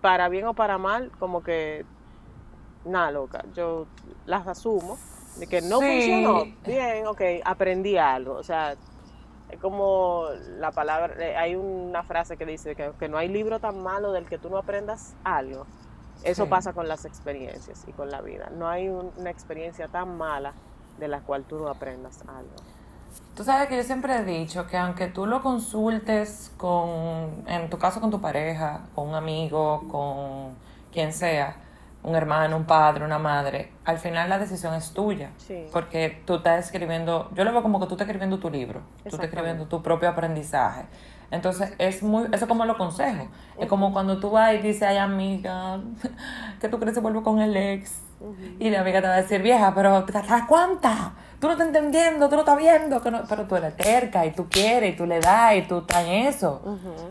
para 0.00 0.28
bien 0.28 0.46
o 0.46 0.54
para 0.54 0.78
mal, 0.78 1.10
como 1.18 1.42
que, 1.42 1.84
nada, 2.84 3.10
loca, 3.10 3.44
yo 3.54 3.86
las 4.24 4.46
asumo, 4.46 4.98
de 5.36 5.46
que 5.46 5.60
no 5.60 5.80
funcionó, 5.80 6.44
bien, 6.64 7.06
ok, 7.06 7.20
aprendí 7.44 7.98
algo, 7.98 8.34
o 8.34 8.42
sea, 8.42 8.76
como 9.58 10.26
la 10.58 10.72
palabra, 10.72 11.14
eh, 11.18 11.36
hay 11.36 11.56
una 11.56 12.02
frase 12.02 12.36
que 12.36 12.46
dice 12.46 12.74
que, 12.74 12.92
que 12.98 13.08
no 13.08 13.18
hay 13.18 13.28
libro 13.28 13.60
tan 13.60 13.82
malo 13.82 14.12
del 14.12 14.26
que 14.26 14.38
tú 14.38 14.50
no 14.50 14.58
aprendas 14.58 15.14
algo. 15.24 15.66
Eso 16.22 16.48
pasa 16.48 16.72
con 16.72 16.86
las 16.86 17.06
experiencias 17.06 17.84
y 17.86 17.92
con 17.92 18.10
la 18.10 18.20
vida. 18.20 18.50
No 18.50 18.68
hay 18.68 18.88
una 18.88 19.30
experiencia 19.30 19.88
tan 19.88 20.18
mala 20.18 20.52
de 20.98 21.08
la 21.08 21.20
cual 21.20 21.44
tú 21.44 21.58
no 21.58 21.68
aprendas 21.68 22.20
algo. 22.28 22.54
Tú 23.34 23.42
sabes 23.42 23.68
que 23.68 23.76
yo 23.76 23.82
siempre 23.82 24.16
he 24.16 24.24
dicho 24.24 24.66
que 24.66 24.76
aunque 24.76 25.06
tú 25.06 25.26
lo 25.26 25.42
consultes 25.42 26.52
con, 26.56 27.44
en 27.46 27.70
tu 27.70 27.78
caso 27.78 28.00
con 28.00 28.10
tu 28.10 28.20
pareja, 28.20 28.82
con 28.94 29.08
un 29.08 29.14
amigo, 29.14 29.82
con 29.90 30.54
quien 30.92 31.12
sea, 31.12 31.56
un 32.02 32.14
hermano, 32.14 32.56
un 32.56 32.64
padre, 32.64 33.04
una 33.04 33.18
madre, 33.18 33.72
al 33.84 33.98
final 33.98 34.28
la 34.28 34.38
decisión 34.38 34.74
es 34.74 34.92
tuya. 34.92 35.30
Porque 35.72 36.22
tú 36.24 36.36
estás 36.36 36.66
escribiendo, 36.66 37.30
yo 37.34 37.44
lo 37.44 37.52
veo 37.52 37.62
como 37.62 37.78
que 37.80 37.86
tú 37.86 37.94
estás 37.94 38.06
escribiendo 38.06 38.38
tu 38.38 38.50
libro, 38.50 38.80
tú 39.02 39.10
estás 39.10 39.24
escribiendo 39.26 39.66
tu 39.66 39.82
propio 39.82 40.08
aprendizaje. 40.08 40.84
Entonces, 41.30 41.74
es 41.78 42.02
muy, 42.02 42.26
eso 42.32 42.48
como 42.48 42.64
lo 42.64 42.76
consejo. 42.76 43.28
Es 43.58 43.68
como 43.68 43.92
cuando 43.92 44.18
tú 44.18 44.30
vas 44.30 44.54
y 44.54 44.58
dices, 44.58 44.82
ay 44.82 44.96
amiga, 44.96 45.80
que 46.60 46.68
tú 46.68 46.78
crees 46.80 46.94
que 46.94 47.00
vuelvo 47.00 47.22
con 47.22 47.40
el 47.40 47.56
ex. 47.56 48.02
Y 48.58 48.68
la 48.68 48.80
amiga 48.80 49.00
te 49.00 49.08
va 49.08 49.14
a 49.14 49.22
decir, 49.22 49.40
vieja, 49.40 49.72
pero 49.74 50.04
¿cuánta? 50.46 51.12
Tú 51.40 51.46
no 51.46 51.54
estás 51.54 51.68
entendiendo, 51.68 52.28
tú 52.28 52.34
no 52.34 52.42
estás 52.42 52.58
viendo, 52.58 53.00
que 53.00 53.10
no, 53.10 53.22
pero 53.26 53.46
tú 53.46 53.56
eres 53.56 53.74
terca 53.74 54.26
y 54.26 54.32
tú 54.32 54.46
quieres 54.50 54.92
y 54.92 54.96
tú 54.96 55.06
le 55.06 55.20
das 55.20 55.56
y 55.56 55.62
tú 55.62 55.78
estás 55.78 56.04
en 56.04 56.26
eso. 56.26 56.60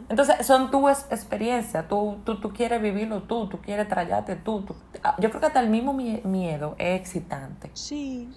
Entonces, 0.07 0.45
son 0.45 0.69
tu 0.69 0.87
experiencia, 0.87 1.87
tú, 1.87 2.19
tú, 2.23 2.39
tú, 2.39 2.53
quieres 2.53 2.79
vivirlo 2.79 3.23
tú, 3.23 3.49
tú 3.49 3.59
quieres 3.59 3.87
trayarte 3.87 4.35
tú, 4.35 4.63
ah, 5.03 5.15
Yo 5.17 5.29
creo 5.29 5.41
que 5.41 5.47
hasta 5.47 5.59
el 5.59 5.69
mismo 5.69 5.93
miedo 5.93 6.75
es 6.77 6.99
excitante. 6.99 7.71
Sí. 7.73 8.29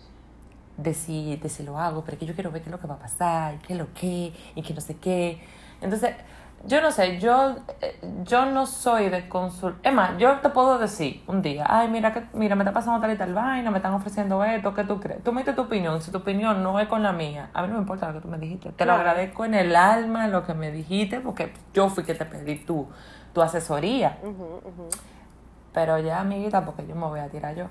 De 0.78 0.94
si, 0.94 1.36
de 1.36 1.48
si 1.50 1.62
lo 1.62 1.78
hago, 1.78 2.02
pero 2.04 2.16
que 2.16 2.24
yo 2.24 2.34
quiero 2.34 2.50
ver 2.50 2.62
qué 2.62 2.70
es 2.70 2.72
lo 2.72 2.80
que 2.80 2.86
va 2.86 2.94
a 2.94 2.98
pasar, 2.98 3.58
qué 3.58 3.74
es 3.74 3.78
lo 3.78 3.92
que, 3.92 4.32
y 4.54 4.62
que 4.62 4.72
no 4.72 4.80
sé 4.80 4.96
qué. 4.96 5.42
Entonces, 5.82 6.14
yo 6.64 6.80
no 6.80 6.92
sé, 6.92 7.18
yo, 7.18 7.56
eh, 7.80 7.98
yo 8.22 8.46
no 8.46 8.66
soy 8.66 9.08
de 9.08 9.28
consulta. 9.28 9.88
Es 9.88 9.94
más, 9.94 10.16
yo 10.18 10.38
te 10.38 10.48
puedo 10.50 10.78
decir 10.78 11.22
un 11.26 11.42
día, 11.42 11.66
ay, 11.68 11.88
mira, 11.88 12.12
que, 12.12 12.24
mira, 12.34 12.54
me 12.54 12.62
está 12.62 12.72
pasando 12.72 13.00
tal 13.00 13.12
y 13.12 13.16
tal 13.16 13.34
vaina, 13.34 13.70
me 13.70 13.78
están 13.78 13.94
ofreciendo 13.94 14.44
esto, 14.44 14.72
¿qué 14.72 14.84
tú 14.84 15.00
crees? 15.00 15.24
Tú 15.24 15.32
me 15.32 15.42
tu 15.42 15.60
opinión, 15.60 16.00
si 16.00 16.12
tu 16.12 16.18
opinión 16.18 16.62
no 16.62 16.78
es 16.78 16.86
con 16.86 17.02
la 17.02 17.12
mía, 17.12 17.50
a 17.52 17.62
mí 17.62 17.68
no 17.68 17.74
me 17.74 17.80
importa 17.80 18.08
lo 18.08 18.14
que 18.14 18.20
tú 18.20 18.28
me 18.28 18.38
dijiste. 18.38 18.70
Te 18.70 18.86
lo 18.86 18.92
agradezco 18.92 19.44
en 19.44 19.54
el 19.54 19.74
alma 19.74 20.28
lo 20.28 20.44
que 20.44 20.54
me 20.54 20.70
dijiste, 20.70 21.20
porque 21.20 21.52
yo 21.74 21.88
fui 21.88 22.04
que 22.04 22.14
te 22.14 22.24
pedí 22.24 22.56
tu, 22.64 22.88
tu 23.32 23.42
asesoría. 23.42 24.18
Pero 25.72 25.98
ya, 25.98 26.20
amiguita, 26.20 26.64
porque 26.64 26.86
yo 26.86 26.94
me 26.94 27.06
voy 27.06 27.20
a 27.20 27.28
tirar 27.28 27.56
yo. 27.56 27.66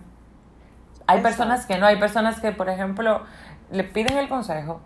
Hay 1.08 1.22
personas 1.22 1.66
que 1.66 1.78
no, 1.78 1.86
hay 1.86 1.98
personas 1.98 2.42
que, 2.42 2.52
por 2.52 2.68
ejemplo, 2.68 3.22
le 3.72 3.84
piden 3.86 4.18
el 4.18 4.28
consejo 4.28 4.82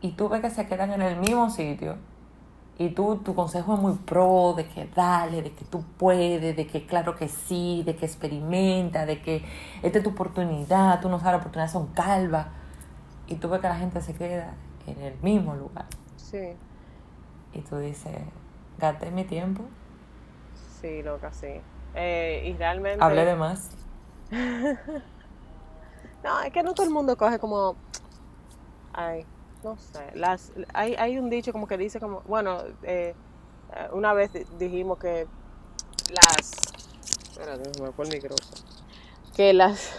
y 0.00 0.12
tú 0.12 0.28
ves 0.28 0.42
que 0.42 0.50
se 0.50 0.66
quedan 0.66 0.92
en 0.92 1.00
el 1.00 1.16
mismo 1.16 1.48
sitio 1.48 1.96
y 2.78 2.88
tú, 2.90 3.16
tu 3.18 3.34
consejo 3.34 3.74
es 3.74 3.80
muy 3.80 3.94
pro, 3.94 4.54
de 4.56 4.66
que 4.66 4.86
dale, 4.94 5.42
de 5.42 5.52
que 5.52 5.64
tú 5.64 5.84
puedes, 5.98 6.56
de 6.56 6.66
que 6.66 6.86
claro 6.86 7.14
que 7.14 7.28
sí, 7.28 7.82
de 7.84 7.94
que 7.94 8.06
experimenta, 8.06 9.04
de 9.04 9.20
que 9.20 9.44
esta 9.82 9.98
es 9.98 10.04
tu 10.04 10.10
oportunidad, 10.10 11.00
tú 11.00 11.08
no 11.08 11.18
sabes, 11.18 11.32
la 11.32 11.38
oportunidad 11.38 11.70
son 11.70 11.88
calva. 11.88 12.48
Y 13.26 13.36
tú 13.36 13.48
ves 13.48 13.60
que 13.60 13.68
la 13.68 13.76
gente 13.76 14.00
se 14.00 14.14
queda 14.14 14.54
en 14.86 15.00
el 15.02 15.14
mismo 15.20 15.54
lugar. 15.54 15.86
Sí. 16.16 16.54
Y 17.52 17.60
tú 17.60 17.76
dices, 17.78 18.18
gasté 18.78 19.10
mi 19.10 19.24
tiempo. 19.24 19.64
Sí, 20.80 21.02
loca, 21.02 21.32
sí. 21.32 21.60
Eh, 21.94 22.42
y 22.46 22.54
realmente... 22.54 23.04
Hablé 23.04 23.26
de 23.26 23.36
más. 23.36 23.70
no, 26.24 26.40
es 26.42 26.52
que 26.52 26.62
no 26.62 26.72
todo 26.72 26.86
el 26.86 26.92
mundo 26.92 27.16
coge 27.16 27.38
como... 27.38 27.76
Ay, 28.94 29.26
no 29.62 29.76
sé, 29.76 30.10
las, 30.14 30.52
hay, 30.74 30.94
hay 30.94 31.18
un 31.18 31.30
dicho 31.30 31.52
como 31.52 31.66
que 31.66 31.78
dice 31.78 32.00
como, 32.00 32.22
bueno, 32.22 32.62
eh, 32.82 33.14
eh, 33.74 33.88
una 33.92 34.12
vez 34.12 34.30
dijimos 34.58 34.98
que 34.98 35.26
las, 36.10 36.52
espérate, 37.30 37.80
me 37.80 37.92
fue 37.92 38.04
el 38.06 38.12
micrófono, 38.12 38.50
que 39.34 39.52
las, 39.52 39.94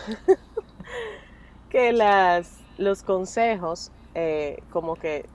que 1.70 1.94
las, 1.94 2.60
los 2.78 3.04
consejos, 3.04 3.92
eh, 4.16 4.62
como 4.72 4.96
que 4.96 5.28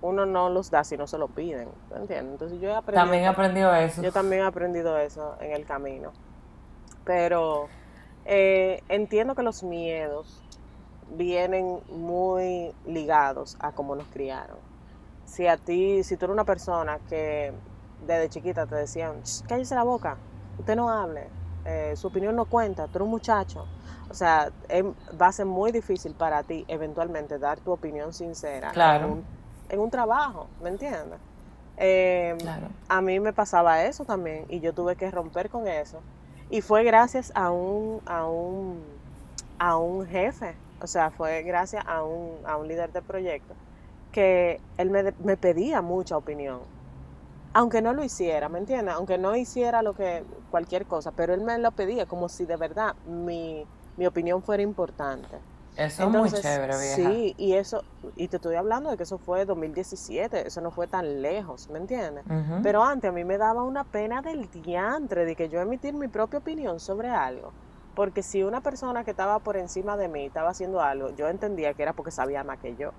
uno 0.00 0.26
no 0.26 0.48
los 0.48 0.70
da 0.70 0.84
si 0.84 0.96
no 0.96 1.06
se 1.06 1.18
lo 1.18 1.28
piden, 1.28 1.68
¿entiendes? 1.94 2.32
Entonces 2.32 2.60
yo 2.60 2.70
he 2.70 2.74
aprendido... 2.74 3.04
También 3.04 3.24
he 3.24 3.28
aprendido 3.28 3.74
eso. 3.74 4.02
Yo 4.02 4.10
también 4.12 4.42
he 4.42 4.44
aprendido 4.46 4.98
eso 4.98 5.36
en 5.40 5.52
el 5.52 5.64
camino, 5.64 6.12
pero 7.04 7.68
entiendo 8.24 9.34
que 9.34 9.42
los 9.42 9.62
miedos 9.64 10.41
vienen 11.16 11.80
muy 11.90 12.72
ligados 12.86 13.56
a 13.60 13.72
cómo 13.72 13.94
nos 13.94 14.06
criaron. 14.08 14.56
Si 15.24 15.46
a 15.46 15.56
ti, 15.56 16.02
si 16.04 16.16
tú 16.16 16.26
eres 16.26 16.34
una 16.34 16.44
persona 16.44 16.98
que 17.08 17.52
desde 18.06 18.28
chiquita 18.28 18.66
te 18.66 18.74
decían, 18.74 19.22
cállese 19.46 19.74
la 19.74 19.84
boca, 19.84 20.16
usted 20.58 20.76
no 20.76 20.90
hable, 20.90 21.28
eh, 21.64 21.94
su 21.96 22.08
opinión 22.08 22.34
no 22.36 22.44
cuenta, 22.44 22.86
tú 22.86 22.98
eres 22.98 23.04
un 23.04 23.10
muchacho. 23.10 23.66
O 24.10 24.14
sea, 24.14 24.50
em, 24.68 24.92
va 25.20 25.28
a 25.28 25.32
ser 25.32 25.46
muy 25.46 25.72
difícil 25.72 26.14
para 26.14 26.42
ti 26.42 26.64
eventualmente 26.68 27.38
dar 27.38 27.60
tu 27.60 27.72
opinión 27.72 28.12
sincera 28.12 28.72
en, 29.70 29.80
un, 29.80 29.90
trabajo, 29.90 30.48
¿me 30.62 30.68
entiendes? 30.68 31.18
Em, 31.78 32.36
a 32.88 33.00
mí 33.00 33.20
me 33.20 33.32
pasaba 33.32 33.84
eso 33.84 34.04
también 34.04 34.44
y 34.50 34.60
yo 34.60 34.74
tuve 34.74 34.96
que 34.96 35.10
romper 35.10 35.48
con 35.48 35.66
eso. 35.66 36.00
Y 36.50 36.60
fue 36.60 36.84
gracias 36.84 37.32
a 37.34 37.50
un, 37.50 38.02
a 38.04 38.26
un, 38.26 38.82
a 39.58 39.78
un 39.78 40.06
jefe 40.06 40.54
o 40.82 40.86
sea, 40.86 41.10
fue 41.10 41.42
gracias 41.42 41.84
a 41.86 42.02
un, 42.02 42.38
a 42.44 42.56
un 42.56 42.68
líder 42.68 42.92
de 42.92 43.02
proyecto 43.02 43.54
que 44.10 44.60
él 44.76 44.90
me, 44.90 45.14
me, 45.24 45.36
pedía 45.36 45.80
mucha 45.80 46.16
opinión. 46.16 46.60
Aunque 47.54 47.80
no 47.80 47.92
lo 47.92 48.04
hiciera, 48.04 48.48
¿me 48.48 48.58
entiendes? 48.58 48.94
Aunque 48.94 49.16
no 49.16 49.34
hiciera 49.34 49.82
lo 49.82 49.94
que 49.94 50.22
cualquier 50.50 50.86
cosa, 50.86 51.12
pero 51.12 51.32
él 51.34 51.40
me 51.40 51.58
lo 51.58 51.70
pedía 51.72 52.06
como 52.06 52.28
si 52.28 52.44
de 52.44 52.56
verdad 52.56 52.94
mi, 53.06 53.66
mi 53.96 54.06
opinión 54.06 54.42
fuera 54.42 54.62
importante. 54.62 55.38
Eso 55.76 56.02
es 56.02 56.08
muy 56.10 56.30
chévere, 56.30 56.78
vieja. 56.78 56.96
Sí, 56.96 57.34
y 57.38 57.54
eso, 57.54 57.82
y 58.16 58.28
te 58.28 58.36
estoy 58.36 58.56
hablando 58.56 58.90
de 58.90 58.98
que 58.98 59.04
eso 59.04 59.16
fue 59.16 59.46
2017, 59.46 60.46
eso 60.46 60.60
no 60.60 60.70
fue 60.70 60.86
tan 60.86 61.22
lejos, 61.22 61.70
¿me 61.70 61.78
entiendes? 61.78 62.24
Pero 62.62 62.84
antes 62.84 63.08
a 63.08 63.12
mí 63.12 63.24
me 63.24 63.38
daba 63.38 63.62
una 63.62 63.84
pena 63.84 64.20
del 64.20 64.50
diantre 64.50 65.24
de 65.24 65.34
que 65.34 65.48
yo 65.48 65.60
emitir 65.60 65.94
mi 65.94 66.08
propia 66.08 66.40
opinión 66.40 66.78
sobre 66.78 67.08
algo. 67.08 67.52
Porque 67.94 68.22
si 68.22 68.42
una 68.42 68.62
persona 68.62 69.04
que 69.04 69.10
estaba 69.10 69.38
por 69.40 69.56
encima 69.56 69.96
de 69.96 70.08
mí 70.08 70.26
estaba 70.26 70.50
haciendo 70.50 70.80
algo, 70.80 71.10
yo 71.10 71.28
entendía 71.28 71.74
que 71.74 71.82
era 71.82 71.92
porque 71.92 72.10
sabía 72.10 72.42
más 72.42 72.58
que 72.58 72.74
yo. 72.76 72.92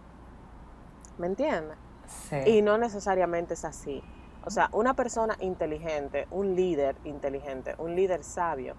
¿Me 1.17 1.27
entiendes? 1.27 1.77
Sí. 2.07 2.37
Y 2.45 2.61
no 2.61 2.77
necesariamente 2.77 3.55
es 3.55 3.65
así. 3.65 4.03
O 4.45 4.49
sea, 4.49 4.69
una 4.73 4.93
persona 4.93 5.35
inteligente, 5.39 6.27
un 6.29 6.55
líder 6.55 6.95
inteligente, 7.05 7.75
un 7.77 7.95
líder 7.95 8.23
sabio, 8.23 8.75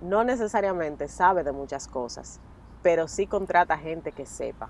no 0.00 0.24
necesariamente 0.24 1.08
sabe 1.08 1.42
de 1.42 1.52
muchas 1.52 1.88
cosas, 1.88 2.40
pero 2.82 3.08
sí 3.08 3.26
contrata 3.26 3.76
gente 3.76 4.12
que 4.12 4.26
sepa. 4.26 4.68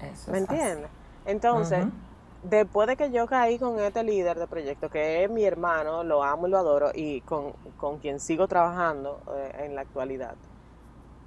Eso 0.00 0.30
¿Me 0.32 0.38
entiendes? 0.38 0.90
Entonces, 1.24 1.86
después 2.48 2.88
de 2.88 2.96
que 2.96 3.10
yo 3.10 3.26
caí 3.26 3.58
con 3.58 3.78
este 3.80 4.02
líder 4.02 4.38
de 4.38 4.46
proyecto, 4.46 4.88
que 4.88 5.24
es 5.24 5.30
mi 5.30 5.44
hermano, 5.44 6.04
lo 6.04 6.22
amo 6.22 6.46
y 6.46 6.50
lo 6.50 6.58
adoro, 6.58 6.90
y 6.94 7.20
con, 7.22 7.52
quien 8.00 8.20
sigo 8.20 8.48
trabajando 8.48 9.20
eh, 9.36 9.64
en 9.64 9.74
la 9.74 9.82
actualidad, 9.82 10.34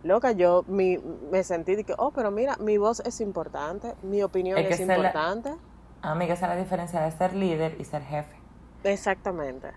loca, 0.04 0.32
yo 0.32 0.64
me 0.68 1.44
sentí 1.44 1.76
de 1.76 1.84
que, 1.84 1.94
oh, 1.98 2.12
pero 2.12 2.32
mira, 2.32 2.56
mi 2.58 2.78
voz 2.78 3.02
es 3.02 3.22
importante, 3.22 3.94
mi 4.04 4.24
opinión 4.24 4.58
es, 4.58 4.80
importante. 4.80 5.54
A 6.02 6.16
mí 6.16 6.28
que 6.28 6.34
esa 6.34 6.46
es 6.46 6.54
la 6.54 6.62
diferencia 6.62 7.02
de 7.02 7.12
ser 7.12 7.34
líder 7.34 7.76
y 7.80 7.84
ser 7.84 8.04
jefe. 8.04 8.36
Exactamente. 8.84 9.72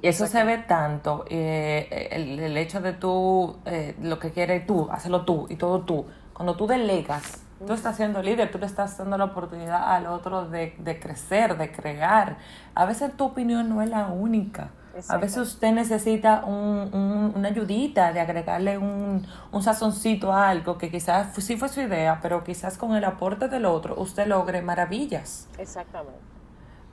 Y 0.00 0.08
eso 0.08 0.26
se 0.26 0.44
ve 0.44 0.58
tanto, 0.58 1.24
eh, 1.28 2.08
el, 2.12 2.56
hecho 2.56 2.80
de 2.80 2.92
tú, 2.92 3.56
eh, 3.64 3.96
lo 4.00 4.18
que 4.18 4.30
quieres 4.30 4.66
tú, 4.66 4.88
hacerlo 4.90 5.24
tú 5.24 5.46
y 5.48 5.56
todo 5.56 5.80
tú. 5.82 6.06
Cuando 6.32 6.56
tú 6.56 6.68
delegas, 6.68 7.47
Tú 7.66 7.72
estás 7.72 7.96
siendo 7.96 8.22
líder, 8.22 8.50
tú 8.50 8.58
le 8.58 8.66
estás 8.66 8.96
dando 8.96 9.18
la 9.18 9.24
oportunidad 9.24 9.92
al 9.92 10.06
otro 10.06 10.48
de, 10.48 10.76
de 10.78 11.00
crecer, 11.00 11.56
de 11.58 11.72
crear. 11.72 12.38
A 12.74 12.84
veces 12.84 13.16
tu 13.16 13.24
opinión 13.24 13.68
no 13.68 13.82
es 13.82 13.90
la 13.90 14.06
única. 14.06 14.70
A 15.08 15.16
veces 15.16 15.38
usted 15.38 15.72
necesita 15.72 16.44
un, 16.44 17.32
una 17.34 17.48
ayudita 17.48 18.12
de 18.12 18.20
agregarle 18.20 18.78
un, 18.78 19.26
un 19.52 19.62
sazoncito 19.62 20.32
a 20.32 20.48
algo 20.48 20.76
que 20.76 20.90
quizás 20.90 21.34
sí 21.36 21.56
fue 21.56 21.68
su 21.68 21.80
idea, 21.80 22.18
pero 22.20 22.42
quizás 22.42 22.76
con 22.78 22.96
el 22.96 23.04
aporte 23.04 23.48
del 23.48 23.64
otro 23.66 23.94
usted 24.00 24.26
logre 24.26 24.60
maravillas. 24.62 25.48
Exactamente. 25.58 26.18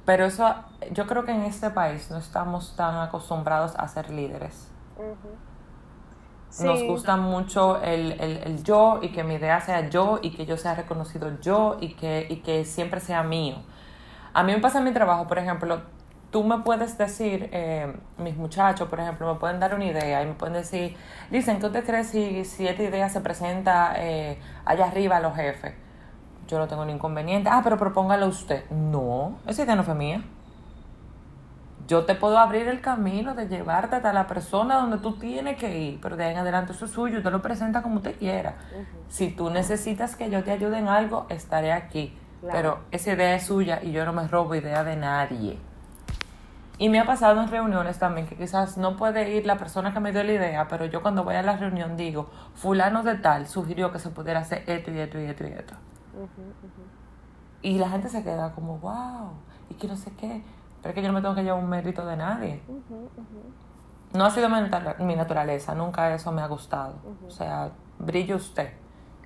Pero 0.05 0.25
eso, 0.25 0.53
yo 0.91 1.07
creo 1.07 1.25
que 1.25 1.31
en 1.31 1.41
este 1.41 1.71
país 1.71 2.11
no 2.11 2.17
estamos 2.17 2.75
tan 2.75 2.95
acostumbrados 2.97 3.73
a 3.75 3.87
ser 3.87 4.11
líderes. 4.11 4.67
Nos 6.59 6.83
gusta 6.83 7.17
mucho 7.17 7.81
el, 7.81 8.13
el, 8.13 8.37
el, 8.43 8.63
yo 8.63 8.99
y 9.01 9.09
que 9.09 9.23
mi 9.23 9.35
idea 9.35 9.59
sea 9.59 9.89
yo 9.89 10.19
y 10.21 10.31
que 10.31 10.45
yo 10.45 10.57
sea 10.57 10.75
reconocido 10.75 11.39
yo 11.41 11.77
y 11.81 11.95
que, 11.95 12.27
y 12.29 12.37
que 12.37 12.63
siempre 12.65 12.99
sea 12.99 13.23
mío. 13.23 13.57
A 14.33 14.43
mí 14.43 14.53
me 14.53 14.59
pasa 14.59 14.79
en 14.79 14.85
mi 14.85 14.91
trabajo, 14.91 15.27
por 15.27 15.37
ejemplo, 15.37 15.81
tú 16.31 16.43
me 16.43 16.59
puedes 16.59 16.97
decir, 16.97 17.49
eh, 17.51 17.93
mis 18.17 18.35
muchachos, 18.35 18.89
por 18.89 18.99
ejemplo, 18.99 19.33
me 19.33 19.39
pueden 19.39 19.59
dar 19.59 19.73
una 19.73 19.85
idea 19.85 20.21
y 20.21 20.25
me 20.25 20.33
pueden 20.33 20.53
decir, 20.53 20.95
dicen, 21.31 21.59
¿qué 21.59 21.65
usted 21.67 21.85
cree 21.85 22.03
si, 22.03 22.45
si 22.45 22.67
esta 22.67 22.83
idea 22.83 23.09
se 23.09 23.21
presenta 23.21 23.93
eh, 23.97 24.39
allá 24.65 24.87
arriba 24.87 25.17
a 25.17 25.19
los 25.21 25.35
jefes? 25.35 25.73
Yo 26.47 26.59
no 26.59 26.67
tengo 26.67 26.83
ningún 26.83 26.97
inconveniente. 26.97 27.49
Ah, 27.51 27.61
pero 27.63 27.77
propóngalo 27.77 28.27
usted. 28.27 28.69
No, 28.69 29.37
esa 29.47 29.63
idea 29.63 29.75
no 29.75 29.83
fue 29.83 29.95
mía. 29.95 30.23
Yo 31.87 32.05
te 32.05 32.15
puedo 32.15 32.39
abrir 32.39 32.67
el 32.67 32.81
camino 32.81 33.35
de 33.35 33.47
llevarte 33.47 33.97
hasta 33.97 34.11
la 34.11 34.25
persona 34.25 34.75
donde 34.75 34.97
tú 34.97 35.17
tienes 35.17 35.57
que 35.57 35.77
ir, 35.77 35.99
pero 36.01 36.17
de 36.17 36.25
ahí 36.25 36.31
en 36.31 36.39
adelante 36.39 36.73
eso 36.73 36.85
es 36.85 36.91
suyo, 36.91 37.19
usted 37.19 37.31
lo 37.31 37.41
presenta 37.43 37.83
como 37.83 37.97
usted 37.97 38.17
quiera. 38.17 38.55
Si 39.07 39.29
tú 39.29 39.51
necesitas 39.51 40.15
que 40.15 40.31
yo 40.31 40.43
te 40.43 40.51
ayude 40.51 40.79
en 40.79 40.87
algo, 40.87 41.27
estaré 41.29 41.71
aquí. 41.71 42.17
Pero 42.51 42.79
esa 42.91 43.13
idea 43.13 43.35
es 43.35 43.45
suya 43.45 43.79
y 43.83 43.91
yo 43.91 44.05
no 44.05 44.13
me 44.13 44.27
robo 44.27 44.55
idea 44.55 44.83
de 44.83 44.95
nadie. 44.95 45.59
Y 46.77 46.89
me 46.89 46.99
ha 46.99 47.05
pasado 47.05 47.41
en 47.41 47.49
reuniones 47.49 47.99
también 47.99 48.27
que 48.27 48.35
quizás 48.35 48.77
no 48.77 48.97
puede 48.97 49.35
ir 49.35 49.45
la 49.45 49.57
persona 49.57 49.93
que 49.93 49.99
me 49.99 50.11
dio 50.11 50.23
la 50.23 50.33
idea, 50.33 50.67
pero 50.67 50.85
yo 50.85 51.01
cuando 51.01 51.23
voy 51.23 51.35
a 51.35 51.41
la 51.41 51.55
reunión 51.55 51.95
digo, 51.95 52.29
fulano 52.53 53.01
de 53.03 53.15
tal 53.15 53.47
sugirió 53.47 53.91
que 53.91 53.99
se 53.99 54.09
pudiera 54.09 54.41
hacer 54.41 54.63
esto 54.67 54.91
y 54.91 54.99
esto 54.99 55.19
y 55.19 55.23
esto 55.25 55.47
y 55.47 55.51
esto. 55.51 55.73
Y 57.61 57.77
la 57.79 57.89
gente 57.89 58.09
se 58.09 58.23
queda 58.23 58.51
como, 58.51 58.77
wow, 58.79 59.31
y 59.69 59.75
que 59.75 59.87
no 59.87 59.95
sé 59.95 60.11
qué. 60.19 60.43
Pero 60.85 60.91
es 60.91 60.95
que 60.97 61.01
yo 61.01 61.07
no 61.07 61.15
me 61.15 61.21
tengo 61.21 61.33
que 61.33 61.41
llevar 61.41 61.59
un 61.59 61.67
mérito 61.67 62.05
de 62.05 62.15
nadie. 62.15 62.61
No 64.13 64.23
ha 64.23 64.29
sido 64.29 64.47
mi 64.99 65.15
naturaleza, 65.15 65.73
nunca 65.73 66.13
eso 66.13 66.31
me 66.31 66.43
ha 66.43 66.47
gustado. 66.47 66.93
O 67.25 67.31
sea, 67.31 67.71
brille 67.97 68.35
usted. 68.35 68.71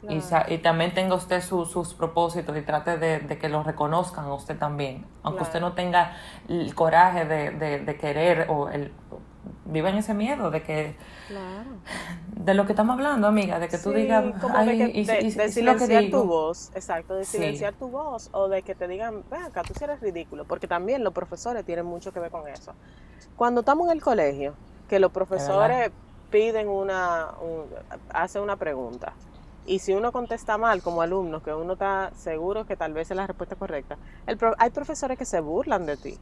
Y, 0.08 0.22
y, 0.54 0.58
también 0.60 0.94
tenga 0.94 1.16
usted 1.16 1.42
sus 1.42 1.94
propósitos 1.96 2.56
y 2.56 2.62
trate 2.62 2.98
de, 2.98 3.38
que 3.38 3.50
los 3.50 3.66
reconozcan 3.66 4.24
a 4.24 4.34
usted 4.36 4.58
también. 4.58 5.06
Aunque 5.22 5.44
usted 5.44 5.60
no 5.60 5.74
tenga 5.74 6.14
el 6.48 6.74
coraje 6.74 7.26
de, 7.26 7.98
querer 8.00 8.46
o 8.50 8.70
el 8.70 8.94
viva 9.66 9.90
en 9.90 9.98
ese 9.98 10.14
miedo 10.14 10.52
de 10.52 10.64
que 10.64 10.96
de 12.36 12.54
lo 12.54 12.66
que 12.66 12.72
estamos 12.72 12.94
hablando 12.94 13.28
amiga 13.28 13.60
de 13.60 13.68
que 13.68 13.78
tú 13.78 13.92
digas 13.92 14.24
de, 14.26 15.52
silenciar 15.52 16.10
tu 16.10 16.24
voz 16.24 16.72
exacto 16.76 17.16
de 17.16 17.26
silenciar 17.26 17.74
tu 17.74 17.90
voz 17.90 18.30
o 18.32 18.48
de 18.48 18.62
que 18.64 18.76
te 18.76 18.88
digan 18.88 19.24
ven 19.30 19.44
acá 19.44 19.64
tú 19.64 19.74
sí 19.78 19.84
eres 19.84 20.00
ridículo 20.02 20.46
porque 20.46 20.68
también 20.68 21.04
los 21.04 21.14
profesores 21.14 21.66
tienen 21.66 21.86
mucho 21.86 22.12
que 22.12 22.20
ver 22.20 22.32
con 22.32 22.48
eso. 22.48 22.74
Cuando 23.36 23.62
estamos 23.62 23.88
en 23.88 23.94
el 23.94 24.02
colegio 24.02 24.54
que 24.88 25.00
los 25.00 25.12
profesores 25.12 25.92
piden 26.32 26.68
una 26.68 27.28
hacen 28.14 28.42
una 28.42 28.56
pregunta 28.56 29.14
y 29.70 29.80
si 29.80 29.94
uno 29.94 30.12
contesta 30.12 30.58
mal 30.58 30.82
como 30.82 31.04
alumno, 31.04 31.44
que 31.44 31.54
uno 31.54 31.74
está 31.74 32.12
seguro 32.16 32.66
que 32.66 32.76
tal 32.76 32.94
vez 32.94 33.12
es 33.12 33.16
la 33.16 33.28
respuesta 33.28 33.56
correcta, 33.56 34.00
el 34.26 34.38
hay 34.58 34.72
profesores 34.72 35.16
que 35.16 35.26
se 35.26 35.42
burlan 35.42 35.86
de 35.86 35.96
ti. 35.96 36.18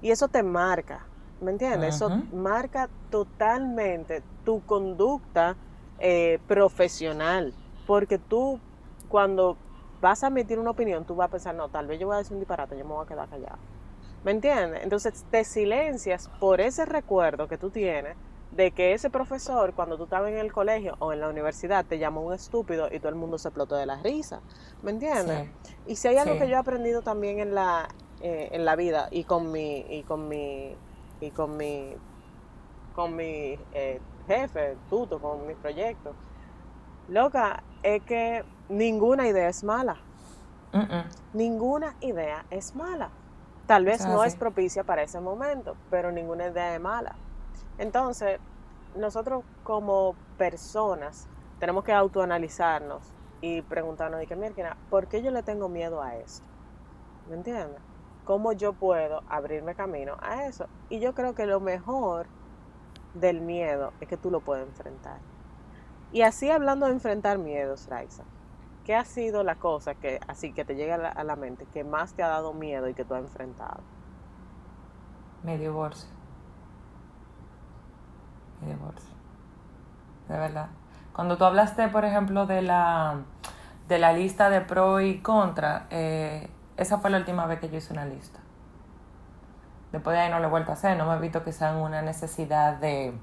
Y 0.00 0.10
eso 0.10 0.28
te 0.28 0.42
marca, 0.42 1.04
¿me 1.40 1.50
entiendes? 1.50 1.96
Eso 1.96 2.10
marca 2.32 2.88
totalmente 3.10 4.22
tu 4.44 4.64
conducta 4.64 5.56
eh, 5.98 6.38
profesional. 6.46 7.54
Porque 7.86 8.18
tú, 8.18 8.58
cuando 9.08 9.56
vas 10.00 10.24
a 10.24 10.28
emitir 10.28 10.58
una 10.58 10.70
opinión, 10.70 11.04
tú 11.04 11.14
vas 11.14 11.28
a 11.28 11.30
pensar, 11.30 11.54
no, 11.54 11.68
tal 11.68 11.86
vez 11.86 12.00
yo 12.00 12.06
voy 12.06 12.16
a 12.16 12.18
decir 12.18 12.34
un 12.34 12.40
disparate, 12.40 12.76
yo 12.76 12.84
me 12.84 12.92
voy 12.94 13.04
a 13.04 13.08
quedar 13.08 13.28
callado. 13.28 13.58
¿Me 14.24 14.32
entiendes? 14.32 14.82
Entonces 14.82 15.24
te 15.30 15.44
silencias 15.44 16.28
por 16.40 16.60
ese 16.60 16.84
recuerdo 16.84 17.46
que 17.46 17.58
tú 17.58 17.70
tienes 17.70 18.16
de 18.50 18.70
que 18.70 18.92
ese 18.92 19.10
profesor, 19.10 19.74
cuando 19.74 19.96
tú 19.96 20.04
estabas 20.04 20.30
en 20.30 20.38
el 20.38 20.52
colegio 20.52 20.96
o 20.98 21.12
en 21.12 21.20
la 21.20 21.28
universidad, 21.28 21.84
te 21.84 21.98
llamó 21.98 22.22
un 22.22 22.34
estúpido 22.34 22.88
y 22.90 22.98
todo 22.98 23.10
el 23.10 23.14
mundo 23.14 23.38
se 23.38 23.48
explotó 23.48 23.76
de 23.76 23.86
la 23.86 24.02
risa. 24.02 24.40
¿Me 24.82 24.90
entiendes? 24.90 25.48
Y 25.86 25.96
si 25.96 26.08
hay 26.08 26.16
algo 26.16 26.38
que 26.38 26.48
yo 26.48 26.54
he 26.54 26.58
aprendido 26.58 27.02
también 27.02 27.38
en 27.38 27.54
la, 27.54 27.88
eh, 28.20 28.48
en 28.52 28.64
la 28.64 28.76
vida 28.76 29.08
y 29.10 29.24
con 29.24 29.52
mi, 29.52 29.84
y 29.88 30.02
con 30.02 30.28
mi, 30.28 30.74
y 31.20 31.30
con 31.30 31.56
mi, 31.56 31.94
con 32.94 33.16
mi 33.16 33.58
eh, 33.72 34.00
jefe, 34.26 34.76
tuto, 34.90 35.20
con 35.20 35.46
mis 35.46 35.56
proyectos, 35.56 36.14
loca, 37.08 37.62
es 37.82 38.02
que 38.02 38.44
ninguna 38.68 39.26
idea 39.28 39.48
es 39.48 39.64
mala. 39.64 39.96
Ninguna 41.32 41.94
idea 42.00 42.44
es 42.50 42.74
mala. 42.74 43.10
Tal 43.66 43.84
vez 43.84 44.06
no 44.06 44.22
es 44.24 44.36
propicia 44.36 44.84
para 44.84 45.02
ese 45.02 45.20
momento, 45.20 45.76
pero 45.90 46.12
ninguna 46.12 46.48
idea 46.48 46.74
es 46.74 46.80
mala. 46.80 47.16
Entonces, 47.78 48.38
nosotros 48.94 49.42
como 49.64 50.14
personas 50.38 51.28
tenemos 51.58 51.84
que 51.84 51.92
autoanalizarnos 51.92 53.02
y 53.40 53.62
preguntarnos, 53.62 54.20
de 54.20 54.26
que, 54.26 54.36
mira, 54.36 54.76
¿por 54.90 55.06
qué 55.06 55.22
yo 55.22 55.30
le 55.30 55.42
tengo 55.42 55.68
miedo 55.68 56.02
a 56.02 56.16
eso? 56.16 56.42
¿Me 57.28 57.36
entiendes? 57.36 57.80
¿Cómo 58.26 58.52
yo 58.52 58.74
puedo 58.74 59.22
abrirme 59.30 59.74
camino 59.74 60.16
a 60.20 60.44
eso? 60.44 60.66
Y 60.90 61.00
yo 61.00 61.14
creo 61.14 61.34
que 61.34 61.46
lo 61.46 61.60
mejor 61.60 62.26
del 63.14 63.40
miedo 63.40 63.94
es 64.00 64.08
que 64.08 64.18
tú 64.18 64.30
lo 64.30 64.40
puedes 64.40 64.66
enfrentar. 64.66 65.18
Y 66.12 66.20
así 66.20 66.50
hablando 66.50 66.86
de 66.86 66.92
enfrentar 66.92 67.38
miedos, 67.38 67.86
Raiza, 67.88 68.24
¿qué 68.84 68.94
ha 68.94 69.04
sido 69.04 69.44
la 69.44 69.54
cosa 69.54 69.94
que 69.94 70.20
así 70.28 70.52
que 70.52 70.66
te 70.66 70.74
llega 70.74 70.96
a 70.96 71.24
la, 71.24 71.36
mente 71.36 71.66
que 71.72 71.84
más 71.84 72.12
te 72.12 72.22
ha 72.22 72.28
dado 72.28 72.52
miedo 72.52 72.88
y 72.88 72.94
que 72.94 73.04
tú 73.04 73.14
has 73.14 73.22
enfrentado? 73.22 73.80
Mi 75.42 75.56
divorcio 75.56 76.16
divorcio. 78.64 79.14
De 80.28 80.36
verdad. 80.36 80.68
Cuando 81.12 81.36
tú 81.36 81.44
hablaste, 81.44 81.88
por 81.88 82.04
ejemplo, 82.04 82.46
de 82.46 82.62
la, 82.62 83.22
de 83.88 83.98
la 83.98 84.12
lista 84.12 84.50
de 84.50 84.60
pro 84.60 85.00
y 85.00 85.20
contra, 85.20 85.86
eh, 85.90 86.50
esa 86.76 86.98
fue 86.98 87.10
la 87.10 87.18
última 87.18 87.46
vez 87.46 87.60
que 87.60 87.68
yo 87.68 87.78
hice 87.78 87.92
una 87.92 88.04
lista. 88.04 88.38
Después 89.92 90.14
de 90.16 90.22
ahí 90.22 90.30
no 90.30 90.40
lo 90.40 90.46
he 90.46 90.50
vuelto 90.50 90.70
a 90.70 90.74
hacer, 90.74 90.96
no 90.96 91.08
me 91.08 91.16
he 91.16 91.20
visto 91.20 91.44
que 91.44 91.52
sea 91.52 91.76
una 91.76 92.02
necesidad 92.02 92.76
de, 92.76 93.14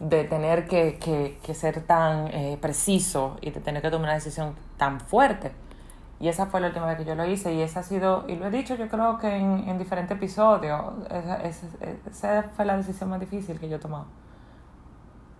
de 0.00 0.24
tener 0.24 0.66
que, 0.66 0.98
que, 0.98 1.54
ser 1.54 1.82
tan 1.82 2.28
eh, 2.28 2.58
preciso 2.60 3.36
y 3.40 3.50
de 3.50 3.60
tener 3.60 3.82
que 3.82 3.90
tomar 3.90 4.04
una 4.04 4.14
decisión 4.14 4.54
tan 4.76 5.00
fuerte. 5.00 5.52
Y 6.20 6.28
esa 6.28 6.46
fue 6.46 6.60
la 6.60 6.68
última 6.68 6.86
vez 6.86 6.98
que 6.98 7.04
yo 7.04 7.14
lo 7.16 7.26
hice 7.26 7.52
y 7.52 7.62
esa 7.62 7.80
ha 7.80 7.82
sido, 7.82 8.24
y 8.28 8.36
lo 8.36 8.46
he 8.46 8.50
dicho 8.50 8.76
yo 8.76 8.88
creo 8.88 9.18
que 9.18 9.36
en, 9.36 9.68
en 9.68 9.78
diferentes 9.78 10.16
episodios, 10.16 10.80
esa, 11.10 11.42
esa, 11.42 11.66
esa 12.08 12.42
fue 12.54 12.64
la 12.64 12.76
decisión 12.76 13.10
más 13.10 13.18
difícil 13.18 13.58
que 13.58 13.68
yo 13.68 13.76
he 13.76 13.80
tomado. 13.80 14.06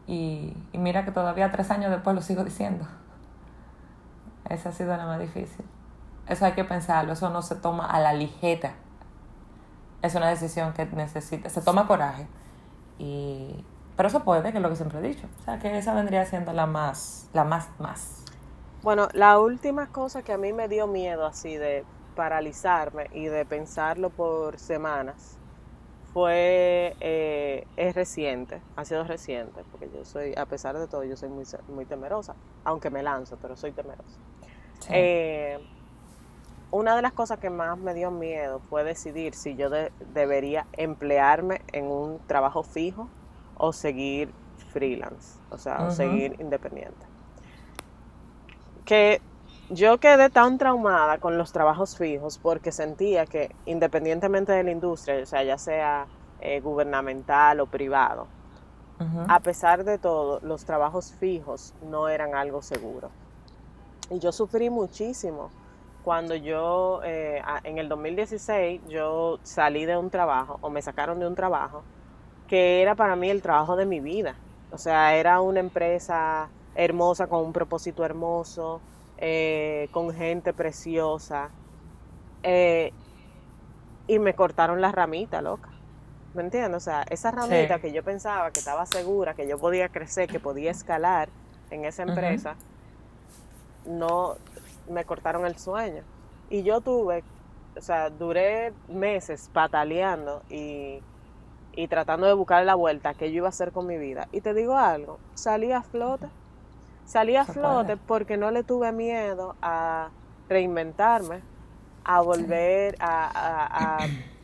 Y, 0.06 0.54
mira 0.72 1.04
que 1.04 1.12
todavía 1.12 1.50
tres 1.50 1.70
años 1.70 1.90
después 1.90 2.14
lo 2.14 2.22
sigo 2.22 2.44
diciendo. 2.44 2.86
Esa 4.48 4.70
ha 4.70 4.72
sido 4.72 4.96
la 4.96 5.06
más 5.06 5.20
difícil. 5.20 5.64
Eso 6.26 6.44
hay 6.44 6.52
que 6.52 6.64
pensarlo, 6.64 7.12
eso 7.12 7.30
no 7.30 7.42
se 7.42 7.56
toma 7.56 7.86
a 7.86 8.00
la 8.00 8.12
ligera. 8.12 8.74
Es 10.02 10.14
una 10.14 10.28
decisión 10.28 10.72
que 10.72 10.86
necesita, 10.86 11.48
se 11.48 11.62
toma 11.62 11.86
coraje. 11.86 12.26
Y, 12.98 13.64
pero 13.96 14.08
eso 14.08 14.24
puede, 14.24 14.50
que 14.50 14.58
es 14.58 14.62
lo 14.62 14.68
que 14.68 14.76
siempre 14.76 14.98
he 14.98 15.02
dicho. 15.02 15.26
O 15.40 15.44
sea, 15.44 15.58
que 15.58 15.76
esa 15.76 15.94
vendría 15.94 16.24
siendo 16.26 16.52
la 16.52 16.66
más, 16.66 17.28
la 17.32 17.44
más, 17.44 17.68
más. 17.78 18.24
Bueno, 18.82 19.08
la 19.12 19.38
última 19.38 19.88
cosa 19.88 20.22
que 20.22 20.32
a 20.32 20.38
mí 20.38 20.52
me 20.52 20.68
dio 20.68 20.86
miedo 20.86 21.24
así 21.26 21.56
de 21.56 21.84
paralizarme 22.16 23.08
y 23.12 23.26
de 23.26 23.44
pensarlo 23.44 24.10
por 24.10 24.58
semanas 24.58 25.38
fue, 26.12 26.94
eh, 27.00 27.66
es 27.76 27.94
reciente, 27.94 28.60
ha 28.76 28.84
sido 28.84 29.04
reciente, 29.04 29.62
porque 29.70 29.88
yo 29.94 30.04
soy, 30.04 30.34
a 30.36 30.44
pesar 30.44 30.78
de 30.78 30.86
todo, 30.86 31.04
yo 31.04 31.16
soy 31.16 31.30
muy, 31.30 31.44
muy 31.68 31.86
temerosa, 31.86 32.34
aunque 32.64 32.90
me 32.90 33.02
lanzo, 33.02 33.38
pero 33.40 33.56
soy 33.56 33.72
temerosa. 33.72 34.18
Eh, 34.90 35.58
una 36.72 36.96
de 36.96 37.02
las 37.02 37.12
cosas 37.12 37.38
que 37.38 37.50
más 37.50 37.78
me 37.78 37.92
dio 37.92 38.10
miedo 38.10 38.60
fue 38.70 38.82
decidir 38.82 39.34
si 39.34 39.54
yo 39.56 39.68
debería 40.14 40.66
emplearme 40.72 41.60
en 41.72 41.84
un 41.84 42.18
trabajo 42.26 42.62
fijo 42.62 43.08
o 43.56 43.74
seguir 43.74 44.32
freelance, 44.72 45.38
o 45.50 45.58
sea, 45.58 45.86
o 45.86 45.90
seguir 45.90 46.34
independiente. 46.40 47.06
Que 48.86 49.20
yo 49.68 49.98
quedé 49.98 50.30
tan 50.30 50.56
traumada 50.56 51.18
con 51.18 51.36
los 51.36 51.52
trabajos 51.52 51.98
fijos 51.98 52.38
porque 52.38 52.72
sentía 52.72 53.26
que 53.26 53.54
independientemente 53.66 54.52
de 54.52 54.64
la 54.64 54.70
industria, 54.70 55.22
o 55.22 55.26
sea, 55.26 55.44
ya 55.44 55.58
sea 55.58 56.06
eh, 56.40 56.60
gubernamental 56.60 57.60
o 57.60 57.66
privado, 57.66 58.26
a 59.26 59.40
pesar 59.40 59.82
de 59.82 59.98
todo, 59.98 60.38
los 60.44 60.64
trabajos 60.64 61.12
fijos 61.18 61.74
no 61.82 62.08
eran 62.08 62.36
algo 62.36 62.62
seguro. 62.62 63.10
Y 64.10 64.20
yo 64.20 64.30
sufrí 64.30 64.70
muchísimo 64.70 65.50
cuando 66.04 66.34
yo, 66.34 67.00
eh, 67.04 67.42
en 67.64 67.78
el 67.78 67.88
2016, 67.88 68.80
yo 68.88 69.38
salí 69.42 69.84
de 69.84 69.96
un 69.96 70.10
trabajo 70.10 70.58
o 70.60 70.70
me 70.70 70.82
sacaron 70.82 71.20
de 71.20 71.26
un 71.26 71.34
trabajo 71.34 71.82
que 72.48 72.82
era 72.82 72.94
para 72.94 73.16
mí 73.16 73.30
el 73.30 73.40
trabajo 73.40 73.76
de 73.76 73.86
mi 73.86 74.00
vida. 74.00 74.34
O 74.72 74.78
sea, 74.78 75.14
era 75.16 75.40
una 75.40 75.60
empresa 75.60 76.48
hermosa, 76.74 77.26
con 77.26 77.44
un 77.44 77.52
propósito 77.52 78.04
hermoso, 78.04 78.80
eh, 79.18 79.88
con 79.92 80.12
gente 80.12 80.52
preciosa. 80.52 81.50
Eh, 82.42 82.92
y 84.06 84.18
me 84.18 84.34
cortaron 84.34 84.80
la 84.80 84.90
ramita, 84.90 85.40
loca. 85.40 85.70
¿Me 86.34 86.42
entiendes? 86.42 86.76
O 86.76 86.80
sea, 86.80 87.04
esa 87.10 87.30
ramita 87.30 87.78
que 87.78 87.92
yo 87.92 88.02
pensaba 88.02 88.50
que 88.50 88.58
estaba 88.58 88.86
segura, 88.86 89.34
que 89.34 89.46
yo 89.46 89.58
podía 89.58 89.88
crecer, 89.90 90.28
que 90.28 90.40
podía 90.40 90.70
escalar 90.70 91.28
en 91.70 91.84
esa 91.84 92.02
empresa, 92.02 92.56
no 93.86 94.36
me 94.88 95.04
cortaron 95.04 95.46
el 95.46 95.56
sueño. 95.58 96.02
Y 96.50 96.62
yo 96.62 96.80
tuve, 96.80 97.24
o 97.76 97.80
sea, 97.80 98.10
duré 98.10 98.72
meses 98.88 99.50
pataleando 99.52 100.42
y, 100.50 101.00
y 101.74 101.88
tratando 101.88 102.26
de 102.26 102.34
buscar 102.34 102.64
la 102.64 102.74
vuelta 102.74 103.14
que 103.14 103.30
yo 103.30 103.38
iba 103.38 103.46
a 103.46 103.50
hacer 103.50 103.72
con 103.72 103.86
mi 103.86 103.98
vida. 103.98 104.28
Y 104.32 104.40
te 104.40 104.54
digo 104.54 104.76
algo, 104.76 105.18
salí 105.34 105.72
a 105.72 105.82
flote. 105.82 106.28
Salí 107.04 107.36
a 107.36 107.44
flote 107.44 107.96
porque 107.96 108.36
no 108.36 108.50
le 108.50 108.62
tuve 108.62 108.92
miedo 108.92 109.56
a 109.60 110.10
reinventarme, 110.48 111.40
a 112.04 112.20
volver 112.20 112.96
a, 113.00 113.98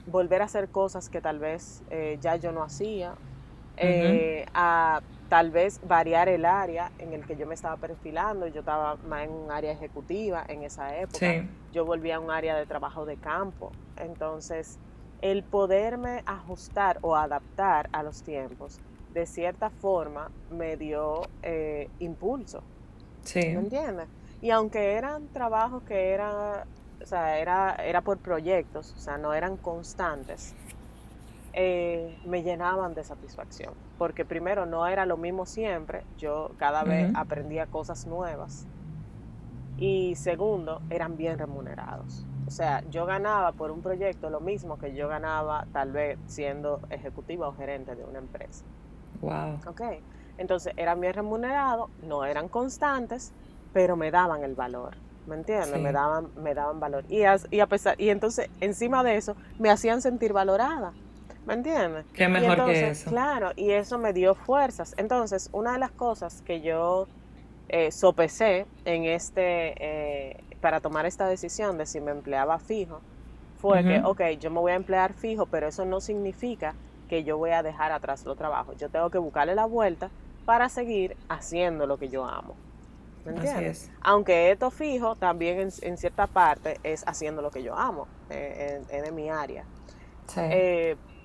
volver 0.07 0.42
a 0.42 0.46
hacer 0.46 0.68
cosas 0.68 1.09
que 1.09 1.20
tal 1.20 1.38
vez 1.38 1.83
eh, 1.90 2.18
ya 2.20 2.37
yo 2.37 2.51
no 2.53 2.62
hacía, 2.62 3.14
eh, 3.77 4.44
a 4.55 5.01
tal 5.29 5.51
vez 5.51 5.81
variar 5.87 6.29
el 6.29 6.45
área 6.45 6.91
en 6.99 7.12
el 7.12 7.27
que 7.27 7.37
yo 7.37 7.47
me 7.47 7.55
estaba 7.55 7.77
perfilando. 7.77 8.47
Yo 8.47 8.61
estaba 8.61 8.97
más 9.09 9.25
en 9.25 9.31
un 9.31 9.51
área 9.51 9.73
ejecutiva 9.73 10.45
en 10.49 10.62
esa 10.62 10.97
época. 10.97 11.47
Yo 11.73 11.85
volví 11.85 12.11
a 12.11 12.21
un 12.21 12.31
área 12.31 12.57
de 12.57 12.67
trabajo 12.67 13.05
de 13.05 13.17
campo. 13.17 13.73
Entonces, 13.97 14.79
el 15.21 15.43
poderme 15.43 16.23
ajustar 16.27 16.99
o 17.03 17.17
adaptar 17.17 17.88
a 17.93 18.03
los 18.03 18.23
tiempos, 18.23 18.81
de 19.12 19.27
cierta 19.27 19.71
forma, 19.71 20.31
me 20.51 20.77
dio 20.77 21.23
eh, 21.43 21.91
impulso. 21.99 22.62
Sí. 23.23 23.41
¿Me 23.41 23.61
entiendes? 23.61 24.07
Y 24.41 24.51
aunque 24.51 24.93
eran 24.93 25.27
trabajos 25.29 25.83
que 25.83 26.11
eran, 26.11 26.64
o 27.03 27.07
sea, 27.07 27.38
era, 27.38 27.75
era 27.75 28.01
por 28.03 28.19
proyectos, 28.19 28.95
o 28.97 29.01
sea, 29.01 29.19
no 29.19 29.35
eran 29.35 29.57
constantes, 29.57 30.55
eh, 31.53 32.17
me 32.25 32.43
llenaban 32.45 32.95
de 32.95 33.03
satisfacción, 33.03 33.75
porque 33.98 34.24
primero 34.24 34.64
no 34.64 34.87
era 34.87 35.04
lo 35.04 35.16
mismo 35.16 35.44
siempre, 35.44 36.04
yo 36.16 36.52
cada 36.56 36.84
vez 36.84 37.11
aprendía 37.14 37.66
cosas 37.66 38.06
nuevas 38.06 38.66
y 39.78 40.14
segundo, 40.16 40.80
eran 40.90 41.16
bien 41.16 41.38
remunerados. 41.38 42.24
O 42.46 42.50
sea, 42.50 42.82
yo 42.90 43.06
ganaba 43.06 43.52
por 43.52 43.70
un 43.70 43.80
proyecto 43.80 44.30
lo 44.30 44.40
mismo 44.40 44.78
que 44.78 44.94
yo 44.94 45.08
ganaba 45.08 45.66
tal 45.72 45.92
vez 45.92 46.18
siendo 46.26 46.80
ejecutiva 46.90 47.48
o 47.48 47.52
gerente 47.52 47.94
de 47.94 48.04
una 48.04 48.18
empresa. 48.18 48.64
Wow. 49.20 49.61
Ok, 49.66 49.82
entonces 50.38 50.72
eran 50.76 51.00
bien 51.00 51.14
remunerados, 51.14 51.90
no 52.02 52.24
eran 52.24 52.48
constantes, 52.48 53.32
pero 53.72 53.96
me 53.96 54.11
daban 54.11 54.42
el 54.44 54.54
valor. 54.54 54.96
¿Me 55.26 55.34
entiendes? 55.37 55.78
Me 55.80 55.92
daban, 55.92 56.28
me 56.42 56.54
daban 56.54 56.80
valor. 56.80 57.04
Y, 57.11 57.20
y 57.50 57.61
a 57.61 57.66
pesar, 57.66 57.94
y 58.00 58.08
entonces, 58.08 58.48
encima 58.61 59.04
de 59.04 59.16
eso, 59.16 59.37
me 59.58 59.70
hacían 59.70 60.00
sentir 60.00 60.32
valorada. 60.32 60.94
¿Me 61.48 61.54
entiendes? 61.54 62.04
Qué 62.12 62.28
mejor 62.28 62.66
que 62.66 62.90
eso. 62.90 63.08
Claro, 63.08 63.52
y 63.56 63.70
eso 63.70 63.96
me 63.96 64.12
dio 64.12 64.34
fuerzas. 64.34 64.94
Entonces, 64.98 65.48
una 65.52 65.72
de 65.72 65.78
las 65.78 65.90
cosas 65.90 66.42
que 66.42 66.61
yo 66.61 67.08
eh, 67.70 67.90
sopesé 67.90 68.66
en 68.84 69.04
este, 69.04 69.72
eh, 69.78 70.37
para 70.61 70.80
tomar 70.80 71.06
esta 71.06 71.26
decisión 71.26 71.78
de 71.78 71.87
si 71.87 72.02
me 72.02 72.11
empleaba 72.11 72.58
fijo, 72.58 73.00
fue 73.62 73.82
que, 73.82 74.02
ok, 74.04 74.20
yo 74.38 74.50
me 74.50 74.61
voy 74.61 74.72
a 74.72 74.74
emplear 74.74 75.14
fijo, 75.14 75.46
pero 75.46 75.68
eso 75.68 75.87
no 75.87 76.02
significa 76.02 76.74
que 77.08 77.24
yo 77.24 77.38
voy 77.38 77.50
a 77.50 77.62
dejar 77.62 77.92
atrás 77.92 78.26
los 78.26 78.37
trabajos. 78.37 78.76
Yo 78.76 78.90
tengo 78.90 79.08
que 79.08 79.18
buscarle 79.18 79.54
la 79.54 79.64
vuelta 79.64 80.11
para 80.44 80.68
seguir 80.68 81.16
haciendo 81.30 81.87
lo 81.87 81.96
que 81.96 82.11
yo 82.11 82.26
amo. 82.26 82.56
¿Me 83.24 83.32
entiendes? 83.32 83.90
Aunque 84.02 84.50
esto 84.50 84.70
fijo, 84.70 85.16
también 85.16 85.70
en, 85.80 85.96
cierta 85.96 86.26
parte 86.26 86.78
es 86.84 87.04
haciendo 87.08 87.40
lo 87.40 87.50
que 87.50 87.62
yo 87.62 87.74
amo, 87.74 88.06
eh, 88.28 88.82
en, 88.90 89.04
en, 89.06 89.14
mi 89.14 89.30
área. 89.30 89.64
Sí 90.26 90.40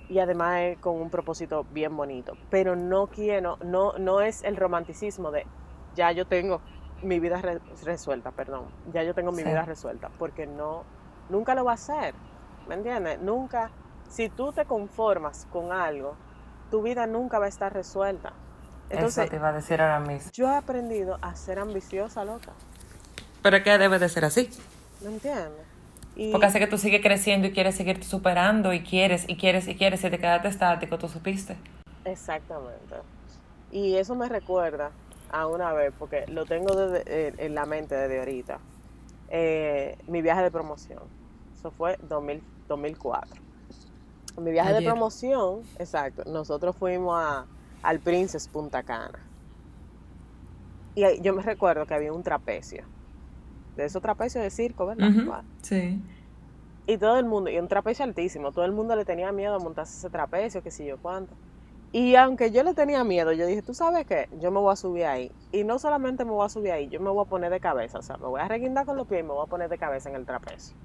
y 0.08 0.18
además 0.18 0.60
es 0.60 0.78
con 0.78 1.00
un 1.00 1.10
propósito 1.10 1.64
bien 1.70 1.96
bonito. 1.96 2.36
Pero 2.50 2.76
no 2.76 3.06
quiero, 3.06 3.58
no, 3.64 3.92
no 3.98 4.20
es 4.20 4.42
el 4.44 4.56
romanticismo 4.56 5.30
de 5.30 5.46
ya 5.94 6.12
yo 6.12 6.26
tengo 6.26 6.60
mi 7.02 7.20
vida 7.20 7.40
resuelta, 7.84 8.30
perdón, 8.30 8.66
ya 8.92 9.02
yo 9.02 9.14
tengo 9.14 9.32
mi 9.32 9.42
vida 9.42 9.64
resuelta, 9.64 10.10
porque 10.18 10.46
no, 10.46 10.84
nunca 11.28 11.54
lo 11.54 11.64
va 11.64 11.72
a 11.72 11.74
hacer, 11.74 12.14
¿me 12.68 12.74
entiendes? 12.74 13.20
Nunca, 13.20 13.70
si 14.08 14.28
tú 14.28 14.52
te 14.52 14.64
conformas 14.64 15.46
con 15.52 15.72
algo, 15.72 16.16
tu 16.70 16.82
vida 16.82 17.06
nunca 17.06 17.38
va 17.38 17.46
a 17.46 17.48
estar 17.48 17.72
resuelta. 17.72 18.32
Entonces, 18.90 19.24
Eso 19.24 19.30
te 19.30 19.36
iba 19.36 19.48
a 19.48 19.52
decir 19.52 19.80
ahora 19.80 20.00
mismo. 20.00 20.30
Yo 20.32 20.50
he 20.50 20.56
aprendido 20.56 21.18
a 21.20 21.34
ser 21.36 21.58
ambiciosa, 21.58 22.24
loca. 22.24 22.52
¿Pero 23.42 23.62
qué 23.62 23.76
debe 23.78 23.98
de 23.98 24.08
ser 24.08 24.24
así? 24.24 24.50
¿Me 25.02 25.10
entiendes? 25.10 25.63
Porque 26.30 26.46
hace 26.46 26.60
que 26.60 26.66
tú 26.68 26.78
sigues 26.78 27.02
creciendo 27.02 27.48
y 27.48 27.52
quieres 27.52 27.74
seguir 27.74 28.02
superando 28.04 28.72
y 28.72 28.82
quieres 28.82 29.24
y 29.28 29.36
quieres 29.36 29.66
y 29.66 29.74
quieres 29.74 30.04
y 30.04 30.10
te 30.10 30.18
quedaste 30.18 30.48
estático, 30.48 30.96
tú 30.96 31.08
supiste. 31.08 31.56
Exactamente. 32.04 32.96
Y 33.72 33.96
eso 33.96 34.14
me 34.14 34.28
recuerda 34.28 34.92
a 35.32 35.48
una 35.48 35.72
vez, 35.72 35.92
porque 35.98 36.24
lo 36.28 36.46
tengo 36.46 36.72
eh, 36.94 37.34
en 37.38 37.54
la 37.56 37.66
mente 37.66 37.96
desde 37.96 38.20
ahorita, 38.20 38.58
eh, 39.28 39.98
mi 40.06 40.22
viaje 40.22 40.42
de 40.42 40.50
promoción. 40.52 41.02
Eso 41.58 41.72
fue 41.72 41.98
2000, 42.08 42.40
2004. 42.68 43.42
Mi 44.38 44.52
viaje 44.52 44.72
de 44.72 44.82
promoción, 44.82 45.62
exacto, 45.78 46.22
nosotros 46.30 46.76
fuimos 46.76 47.20
a, 47.20 47.46
al 47.82 47.98
Princess 47.98 48.46
Punta 48.46 48.84
Cana. 48.84 49.18
Y 50.94 51.20
yo 51.22 51.34
me 51.34 51.42
recuerdo 51.42 51.86
que 51.86 51.94
había 51.94 52.12
un 52.12 52.22
trapecio 52.22 52.84
de 53.76 53.84
esos 53.84 54.02
trapecios 54.02 54.42
de 54.42 54.50
circo, 54.50 54.86
¿verdad? 54.86 55.42
Sí. 55.62 56.00
Y 56.86 56.98
todo 56.98 57.18
el 57.18 57.24
mundo, 57.24 57.50
y 57.50 57.58
un 57.58 57.68
trapecio 57.68 58.04
altísimo, 58.04 58.52
todo 58.52 58.64
el 58.64 58.72
mundo 58.72 58.94
le 58.94 59.04
tenía 59.04 59.32
miedo 59.32 59.54
a 59.54 59.58
montarse 59.58 59.96
ese 59.96 60.10
trapecio, 60.10 60.62
que 60.62 60.70
sé 60.70 60.84
yo 60.84 60.98
cuánto. 60.98 61.32
Y 61.92 62.16
aunque 62.16 62.50
yo 62.50 62.64
le 62.64 62.74
tenía 62.74 63.04
miedo, 63.04 63.32
yo 63.32 63.46
dije, 63.46 63.62
¿tú 63.62 63.72
sabes 63.72 64.04
qué? 64.04 64.28
Yo 64.40 64.50
me 64.50 64.58
voy 64.58 64.72
a 64.72 64.76
subir 64.76 65.04
ahí. 65.04 65.30
Y 65.52 65.62
no 65.62 65.78
solamente 65.78 66.24
me 66.24 66.32
voy 66.32 66.44
a 66.44 66.48
subir 66.48 66.72
ahí, 66.72 66.88
yo 66.88 67.00
me 67.00 67.08
voy 67.08 67.24
a 67.24 67.28
poner 67.28 67.52
de 67.52 67.60
cabeza. 67.60 68.00
O 68.00 68.02
sea, 68.02 68.16
me 68.16 68.26
voy 68.26 68.40
a 68.40 68.48
reguindar 68.48 68.84
con 68.84 68.96
los 68.96 69.06
pies 69.06 69.20
y 69.20 69.22
me 69.22 69.30
voy 69.30 69.44
a 69.46 69.48
poner 69.48 69.68
de 69.68 69.78
cabeza 69.78 70.10
en 70.10 70.16
el 70.16 70.26
trapecio. 70.26 70.76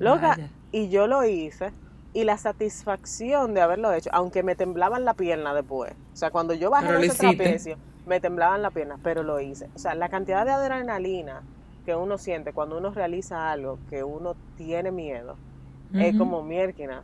Loca, 0.00 0.36
y 0.72 0.88
yo 0.88 1.06
lo 1.06 1.24
hice. 1.24 1.70
Y 2.12 2.24
la 2.24 2.36
satisfacción 2.36 3.54
de 3.54 3.60
haberlo 3.60 3.92
hecho, 3.92 4.10
aunque 4.12 4.42
me 4.42 4.56
temblaban 4.56 5.04
la 5.04 5.14
pierna 5.14 5.54
después. 5.54 5.92
O 6.12 6.16
sea, 6.16 6.30
cuando 6.30 6.52
yo 6.52 6.68
bajé 6.70 7.06
ese 7.06 7.16
trapecio, 7.16 7.76
me 8.04 8.20
temblaban 8.20 8.60
la 8.60 8.70
pierna, 8.70 8.98
pero 9.02 9.22
lo 9.22 9.38
hice. 9.38 9.68
O 9.74 9.78
sea, 9.78 9.94
la 9.94 10.08
cantidad 10.08 10.44
de 10.44 10.50
adrenalina 10.50 11.42
que 11.86 11.94
uno 11.94 12.18
siente 12.18 12.52
cuando 12.52 12.76
uno 12.76 12.90
realiza 12.90 13.50
algo 13.50 13.78
que 13.88 14.02
uno 14.02 14.34
tiene 14.56 14.90
miedo, 14.90 15.36
es 15.94 16.18
como 16.18 16.42
mierquina, 16.42 17.02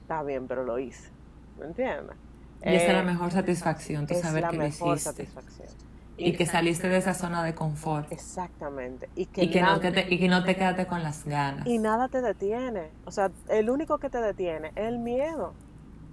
está 0.00 0.22
bien, 0.22 0.46
pero 0.46 0.64
lo 0.64 0.78
hice. 0.78 1.10
¿Me 1.58 1.66
entiendes? 1.66 2.16
Y 2.64 2.74
esa 2.74 2.86
es 2.86 2.92
la 2.92 3.02
mejor 3.02 3.32
satisfacción, 3.32 4.06
tú 4.06 4.14
saber 4.14 4.48
que 4.48 4.56
lo 4.56 4.66
hiciste. 4.66 4.98
Satisfacción. 4.98 5.68
Y, 6.16 6.34
que 6.34 6.46
saliste 6.46 6.88
de 6.88 6.98
esa 6.98 7.14
zona 7.14 7.42
de 7.42 7.54
confort. 7.54 8.12
Exactamente. 8.12 9.08
Y 9.16 9.26
que, 9.26 9.60
no 9.60 9.80
te, 9.80 10.06
y 10.08 10.18
que 10.20 10.28
no 10.28 10.44
te 10.44 10.54
quedaste 10.54 10.86
con 10.86 11.02
las 11.02 11.24
ganas. 11.24 11.66
Y 11.66 11.78
nada 11.78 12.06
te 12.08 12.22
detiene. 12.22 12.90
O 13.06 13.10
sea, 13.10 13.32
el 13.48 13.70
único 13.70 13.98
que 13.98 14.08
te 14.08 14.18
detiene 14.18 14.68
es 14.76 14.86
el 14.86 14.98
miedo. 14.98 15.54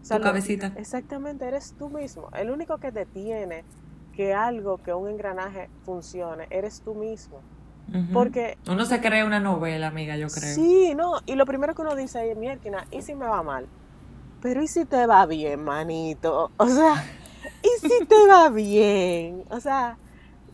tu 0.09 0.19
cabecita. 0.19 0.73
exactamente, 0.77 1.47
eres 1.47 1.75
tú 1.77 1.89
mismo. 1.89 2.29
El 2.33 2.49
único 2.49 2.79
que 2.79 2.91
detiene 2.91 3.63
que 4.15 4.33
algo, 4.33 4.79
que 4.79 4.93
un 4.93 5.09
engranaje 5.09 5.69
funcione, 5.83 6.47
eres 6.49 6.81
tú 6.81 6.95
mismo. 6.95 7.41
Porque... 8.13 8.57
Uno 8.67 8.85
se 8.85 9.01
cree 9.01 9.23
una 9.23 9.39
novela, 9.39 9.87
amiga, 9.87 10.15
yo 10.17 10.27
creo. 10.27 10.55
Sí, 10.55 10.93
no, 10.95 11.19
y 11.25 11.35
lo 11.35 11.45
primero 11.45 11.73
que 11.75 11.81
uno 11.81 11.95
dice 11.95 12.31
es, 12.31 12.37
mierda, 12.37 12.85
¿y 12.91 13.01
si 13.01 13.15
me 13.15 13.25
va 13.25 13.43
mal? 13.43 13.67
Pero 14.41 14.61
¿y 14.61 14.67
si 14.67 14.85
te 14.85 15.05
va 15.05 15.25
bien, 15.25 15.63
manito? 15.63 16.51
O 16.57 16.67
sea, 16.67 17.03
¿y 17.63 17.87
si 17.87 18.05
te 18.05 18.27
va 18.27 18.49
bien? 18.49 19.43
O 19.49 19.59
sea, 19.59 19.97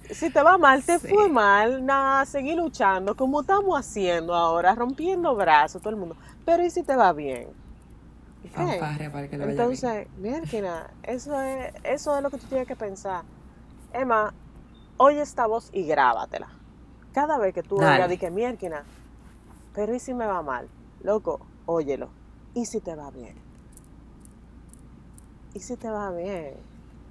si 0.10 0.30
te 0.30 0.42
va 0.42 0.58
mal, 0.58 0.84
te 0.84 1.00
fue 1.00 1.30
mal, 1.30 1.86
nada, 1.86 2.26
seguí 2.26 2.56
luchando 2.56 3.16
como 3.16 3.42
estamos 3.42 3.80
haciendo 3.80 4.34
ahora, 4.34 4.76
rompiendo 4.76 5.36
brazos, 5.36 5.82
todo 5.82 5.92
el 5.92 6.00
mundo. 6.00 6.16
Pero 6.46 6.64
¿y 6.64 6.70
si 6.70 6.84
te 6.84 6.96
va 6.96 7.12
bien? 7.14 7.48
Entonces, 8.54 10.08
mierda, 10.18 10.92
eso 11.04 11.42
es, 11.42 11.74
eso 11.84 12.16
es 12.16 12.24
lo 12.24 12.30
que 12.30 12.38
tú 12.38 12.46
tienes 12.48 12.68
que 12.68 12.76
pensar. 12.76 13.24
Emma, 13.94 14.34
oye 14.98 15.22
esta 15.22 15.48
voz 15.48 15.70
y 15.74 15.84
grábatela. 15.84 16.48
Cada 17.16 17.38
vez 17.38 17.54
que 17.54 17.64
tú 17.64 17.78
oigas, 17.78 18.10
di 18.10 18.18
que 18.18 18.30
mierda, 18.30 18.84
pero 19.74 19.96
¿y 19.96 20.00
si 20.00 20.14
me 20.14 20.28
va 20.28 20.42
mal? 20.42 20.68
Loco, 21.02 21.40
óyelo. 21.66 22.10
¿Y 22.54 22.66
si 22.66 22.82
te 22.82 22.94
va 22.94 23.10
bien? 23.10 23.36
¿Y 25.54 25.62
si 25.62 25.78
te 25.78 25.90
va 25.90 26.12
bien? 26.12 26.56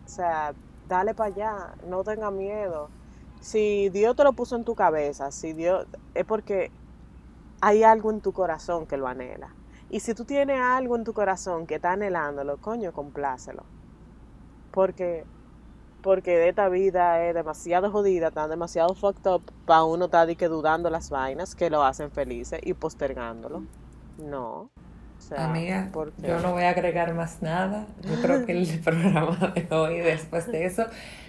O 0.04 0.08
sea, 0.08 0.52
dale 0.90 1.14
para 1.14 1.34
allá, 1.34 1.74
no 1.88 2.04
tenga 2.04 2.30
miedo. 2.30 2.90
si 3.40 3.88
Dios 3.88 4.14
te 4.14 4.24
lo 4.24 4.34
puso 4.34 4.56
en 4.56 4.64
tu 4.64 4.74
cabeza, 4.74 5.32
si 5.32 5.54
Dios, 5.54 5.86
es 6.12 6.26
porque 6.26 6.70
hay 7.62 7.82
algo 7.82 8.10
en 8.10 8.20
tu 8.20 8.34
corazón 8.34 8.84
que 8.84 8.98
lo 8.98 9.08
anhela. 9.08 9.54
Y 9.88 10.00
si 10.00 10.12
tú 10.12 10.26
tienes 10.26 10.60
algo 10.60 10.96
en 10.96 11.04
tu 11.04 11.14
corazón 11.14 11.66
que 11.66 11.76
está 11.76 11.92
anhelándolo, 11.92 12.58
coño, 12.58 12.92
complácelo. 12.92 13.62
Porque, 14.70 15.24
porque 16.04 16.36
de 16.36 16.50
esta 16.50 16.68
vida 16.68 17.24
es 17.24 17.34
demasiado 17.34 17.90
jodida, 17.90 18.28
está 18.28 18.46
demasiado 18.46 18.94
fucked 18.94 19.26
up 19.26 19.42
para 19.64 19.84
uno 19.84 20.04
estar 20.04 20.36
que 20.36 20.48
dudando 20.48 20.90
las 20.90 21.08
vainas 21.08 21.54
que 21.54 21.70
lo 21.70 21.82
hacen 21.82 22.10
felices 22.10 22.60
y 22.62 22.74
postergándolo. 22.74 23.64
No. 24.18 24.68
Amiga, 25.34 25.90
yo 26.18 26.40
no 26.40 26.52
voy 26.52 26.64
a 26.64 26.70
agregar 26.70 27.14
más 27.14 27.40
nada. 27.40 27.86
Yo 28.02 28.20
creo 28.20 28.44
que 28.44 28.52
el 28.52 28.80
programa 28.84 29.54
de 29.54 29.66
hoy, 29.74 30.00
después 30.00 30.46
de 30.52 30.66
eso, 30.66 30.84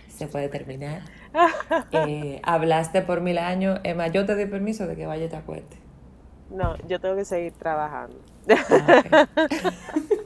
se 0.09 0.27
puede 0.27 0.49
terminar. 0.49 1.01
Eh, 1.91 2.39
hablaste 2.43 3.01
por 3.01 3.19
mil 3.19 3.38
años. 3.38 3.79
Emma, 3.83 4.07
yo 4.07 4.25
te 4.25 4.35
doy 4.35 4.45
permiso 4.45 4.88
de 4.88 4.95
que 4.95 5.05
vaya 5.05 5.25
y 5.25 5.29
te 5.29 5.35
acueste. 5.35 5.77
No, 6.49 6.77
yo 6.88 6.99
tengo 6.99 7.15
que 7.17 7.25
seguir 7.25 7.51
trabajando. 7.53 8.17
Ah, 8.49 9.27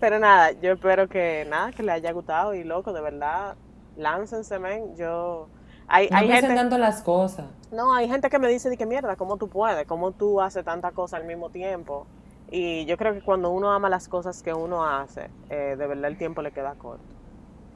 Pero 0.00 0.18
nada, 0.18 0.52
yo 0.52 0.72
espero 0.72 1.08
que 1.08 1.46
nada, 1.48 1.72
que 1.72 1.82
le 1.82 1.92
haya 1.92 2.12
gustado 2.12 2.54
y 2.54 2.64
loco, 2.64 2.92
de 2.92 3.00
verdad, 3.00 3.56
láncense, 3.96 4.58
men. 4.58 4.94
Yo 4.96 5.48
hay, 5.88 6.08
no 6.10 6.16
hay 6.16 6.28
gente 6.28 6.54
tanto 6.54 6.78
las 6.78 7.02
cosas. 7.02 7.46
No, 7.72 7.94
hay 7.94 8.08
gente 8.08 8.28
que 8.28 8.38
me 8.38 8.48
dice 8.48 8.68
de 8.68 8.76
que 8.76 8.86
mierda, 8.86 9.16
¿cómo 9.16 9.36
tú 9.36 9.48
puedes? 9.48 9.86
¿Cómo 9.86 10.12
tú 10.12 10.40
haces 10.40 10.64
tantas 10.64 10.92
cosas 10.92 11.20
al 11.20 11.26
mismo 11.26 11.50
tiempo? 11.50 12.06
Y 12.50 12.84
yo 12.86 12.96
creo 12.96 13.14
que 13.14 13.22
cuando 13.22 13.50
uno 13.50 13.72
ama 13.72 13.88
las 13.88 14.08
cosas 14.08 14.42
que 14.42 14.52
uno 14.52 14.84
hace, 14.84 15.30
eh, 15.50 15.76
de 15.76 15.86
verdad 15.86 16.06
el 16.06 16.18
tiempo 16.18 16.42
le 16.42 16.52
queda 16.52 16.74
corto. 16.74 17.04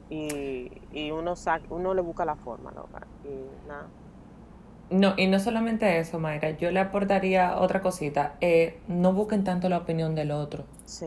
Y, 0.08 0.70
y 0.92 1.10
uno, 1.12 1.34
uno 1.70 1.94
le 1.94 2.00
busca 2.00 2.24
la 2.24 2.36
forma, 2.36 2.70
loca. 2.72 3.06
Y 3.24 3.68
nada. 3.68 3.86
No, 4.90 5.14
y 5.16 5.28
no 5.28 5.38
solamente 5.38 6.00
eso, 6.00 6.18
Mayra, 6.18 6.50
yo 6.50 6.72
le 6.72 6.80
aportaría 6.80 7.56
otra 7.58 7.80
cosita. 7.80 8.34
Eh, 8.40 8.80
no 8.88 9.12
busquen 9.12 9.44
tanto 9.44 9.68
la 9.68 9.78
opinión 9.78 10.16
del 10.16 10.32
otro. 10.32 10.64
Sí. 10.84 11.06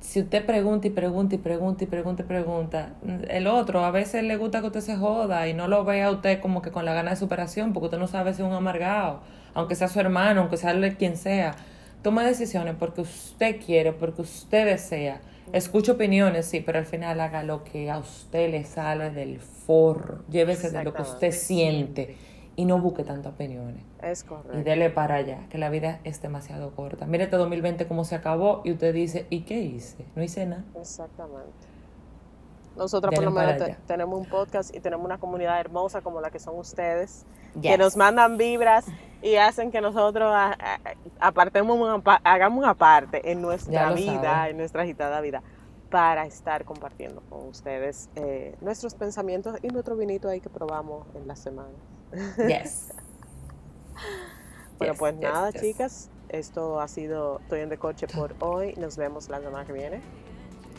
Si 0.00 0.20
usted 0.20 0.46
pregunta 0.46 0.86
y 0.86 0.90
pregunta 0.90 1.34
y 1.34 1.38
pregunta 1.38 1.84
y 1.84 1.86
pregunta 1.86 2.22
y 2.22 2.26
pregunta, 2.26 2.90
el 3.28 3.46
otro 3.46 3.84
a 3.84 3.90
veces 3.90 4.24
le 4.24 4.36
gusta 4.36 4.60
que 4.60 4.68
usted 4.68 4.80
se 4.80 4.96
joda 4.96 5.46
y 5.46 5.54
no 5.54 5.68
lo 5.68 5.84
vea 5.84 6.06
a 6.06 6.10
usted 6.10 6.40
como 6.40 6.62
que 6.62 6.70
con 6.70 6.86
la 6.86 6.94
gana 6.94 7.10
de 7.10 7.16
superación, 7.16 7.72
porque 7.72 7.86
usted 7.86 7.98
no 7.98 8.08
sabe 8.08 8.32
si 8.32 8.40
es 8.40 8.48
un 8.48 8.54
amargado, 8.54 9.20
aunque 9.52 9.74
sea 9.74 9.88
su 9.88 10.00
hermano, 10.00 10.40
aunque 10.40 10.56
sea 10.56 10.74
quien 10.96 11.16
sea. 11.16 11.54
Toma 12.02 12.24
decisiones 12.24 12.76
porque 12.78 13.02
usted 13.02 13.60
quiere, 13.64 13.92
porque 13.92 14.22
usted 14.22 14.64
desea. 14.64 15.20
Escucha 15.52 15.92
opiniones, 15.92 16.46
sí, 16.46 16.60
pero 16.60 16.78
al 16.78 16.86
final 16.86 17.20
haga 17.20 17.42
lo 17.42 17.62
que 17.64 17.90
a 17.90 17.98
usted 17.98 18.50
le 18.50 18.64
sale 18.64 19.10
del 19.10 19.38
forro. 19.38 20.24
Llévese 20.30 20.70
de 20.70 20.82
lo 20.82 20.94
que 20.94 21.02
usted 21.02 21.32
siente 21.32 22.16
y 22.60 22.66
no 22.66 22.78
busque 22.78 23.04
tantas 23.04 23.32
opiniones. 23.32 23.82
Es 24.02 24.22
correcto. 24.22 24.58
Y 24.58 24.62
dele 24.62 24.90
para 24.90 25.14
allá, 25.14 25.46
que 25.48 25.56
la 25.56 25.70
vida 25.70 26.00
es 26.04 26.20
demasiado 26.20 26.72
corta. 26.72 27.06
Mire 27.06 27.24
este 27.24 27.38
2020 27.38 27.88
cómo 27.88 28.04
se 28.04 28.14
acabó 28.14 28.60
y 28.64 28.72
usted 28.72 28.92
dice, 28.92 29.26
¿y 29.30 29.44
qué 29.44 29.60
hice? 29.60 30.04
No 30.14 30.22
hice 30.22 30.44
nada. 30.44 30.62
Exactamente. 30.78 31.50
Nosotros 32.76 33.14
por 33.14 33.24
lo 33.24 33.30
menos 33.30 33.62
tenemos 33.86 34.20
un 34.20 34.26
podcast 34.26 34.76
y 34.76 34.80
tenemos 34.80 35.06
una 35.06 35.16
comunidad 35.16 35.58
hermosa 35.58 36.02
como 36.02 36.20
la 36.20 36.30
que 36.30 36.38
son 36.38 36.58
ustedes, 36.58 37.24
que 37.62 37.78
nos 37.78 37.96
mandan 37.96 38.36
vibras 38.36 38.84
y 39.22 39.36
hacen 39.36 39.70
que 39.70 39.80
nosotros 39.80 40.30
apartemos 41.18 42.02
hagamos 42.24 42.62
una 42.62 42.74
parte 42.74 43.32
en 43.32 43.40
nuestra 43.40 43.90
vida, 43.94 44.50
en 44.50 44.58
nuestra 44.58 44.82
agitada 44.82 45.22
vida, 45.22 45.42
para 45.88 46.26
estar 46.26 46.66
compartiendo 46.66 47.22
con 47.30 47.48
ustedes 47.48 48.10
eh, 48.16 48.54
nuestros 48.60 48.94
pensamientos 48.94 49.56
y 49.62 49.68
nuestro 49.68 49.96
vinito 49.96 50.28
ahí 50.28 50.40
que 50.40 50.50
probamos 50.50 51.06
en 51.14 51.26
la 51.26 51.36
semana. 51.36 51.72
Yes. 52.48 52.88
bueno, 54.78 54.94
pues 54.98 55.14
nada, 55.16 55.52
chicas. 55.52 56.08
Esto 56.28 56.80
ha 56.80 56.86
sido 56.86 57.40
Estoy 57.40 57.60
en 57.60 57.68
de 57.68 57.78
coche 57.78 58.06
por 58.06 58.34
hoy. 58.38 58.74
Nos 58.74 58.96
vemos 58.96 59.28
la 59.28 59.40
semana 59.40 59.64
que 59.64 59.72
viene. 59.72 60.00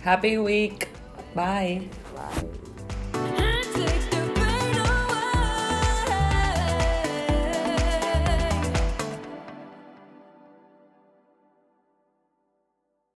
Happy 0.04 0.38
week. 0.38 0.88
Bye. 1.36 1.90
Bye. 2.16 2.72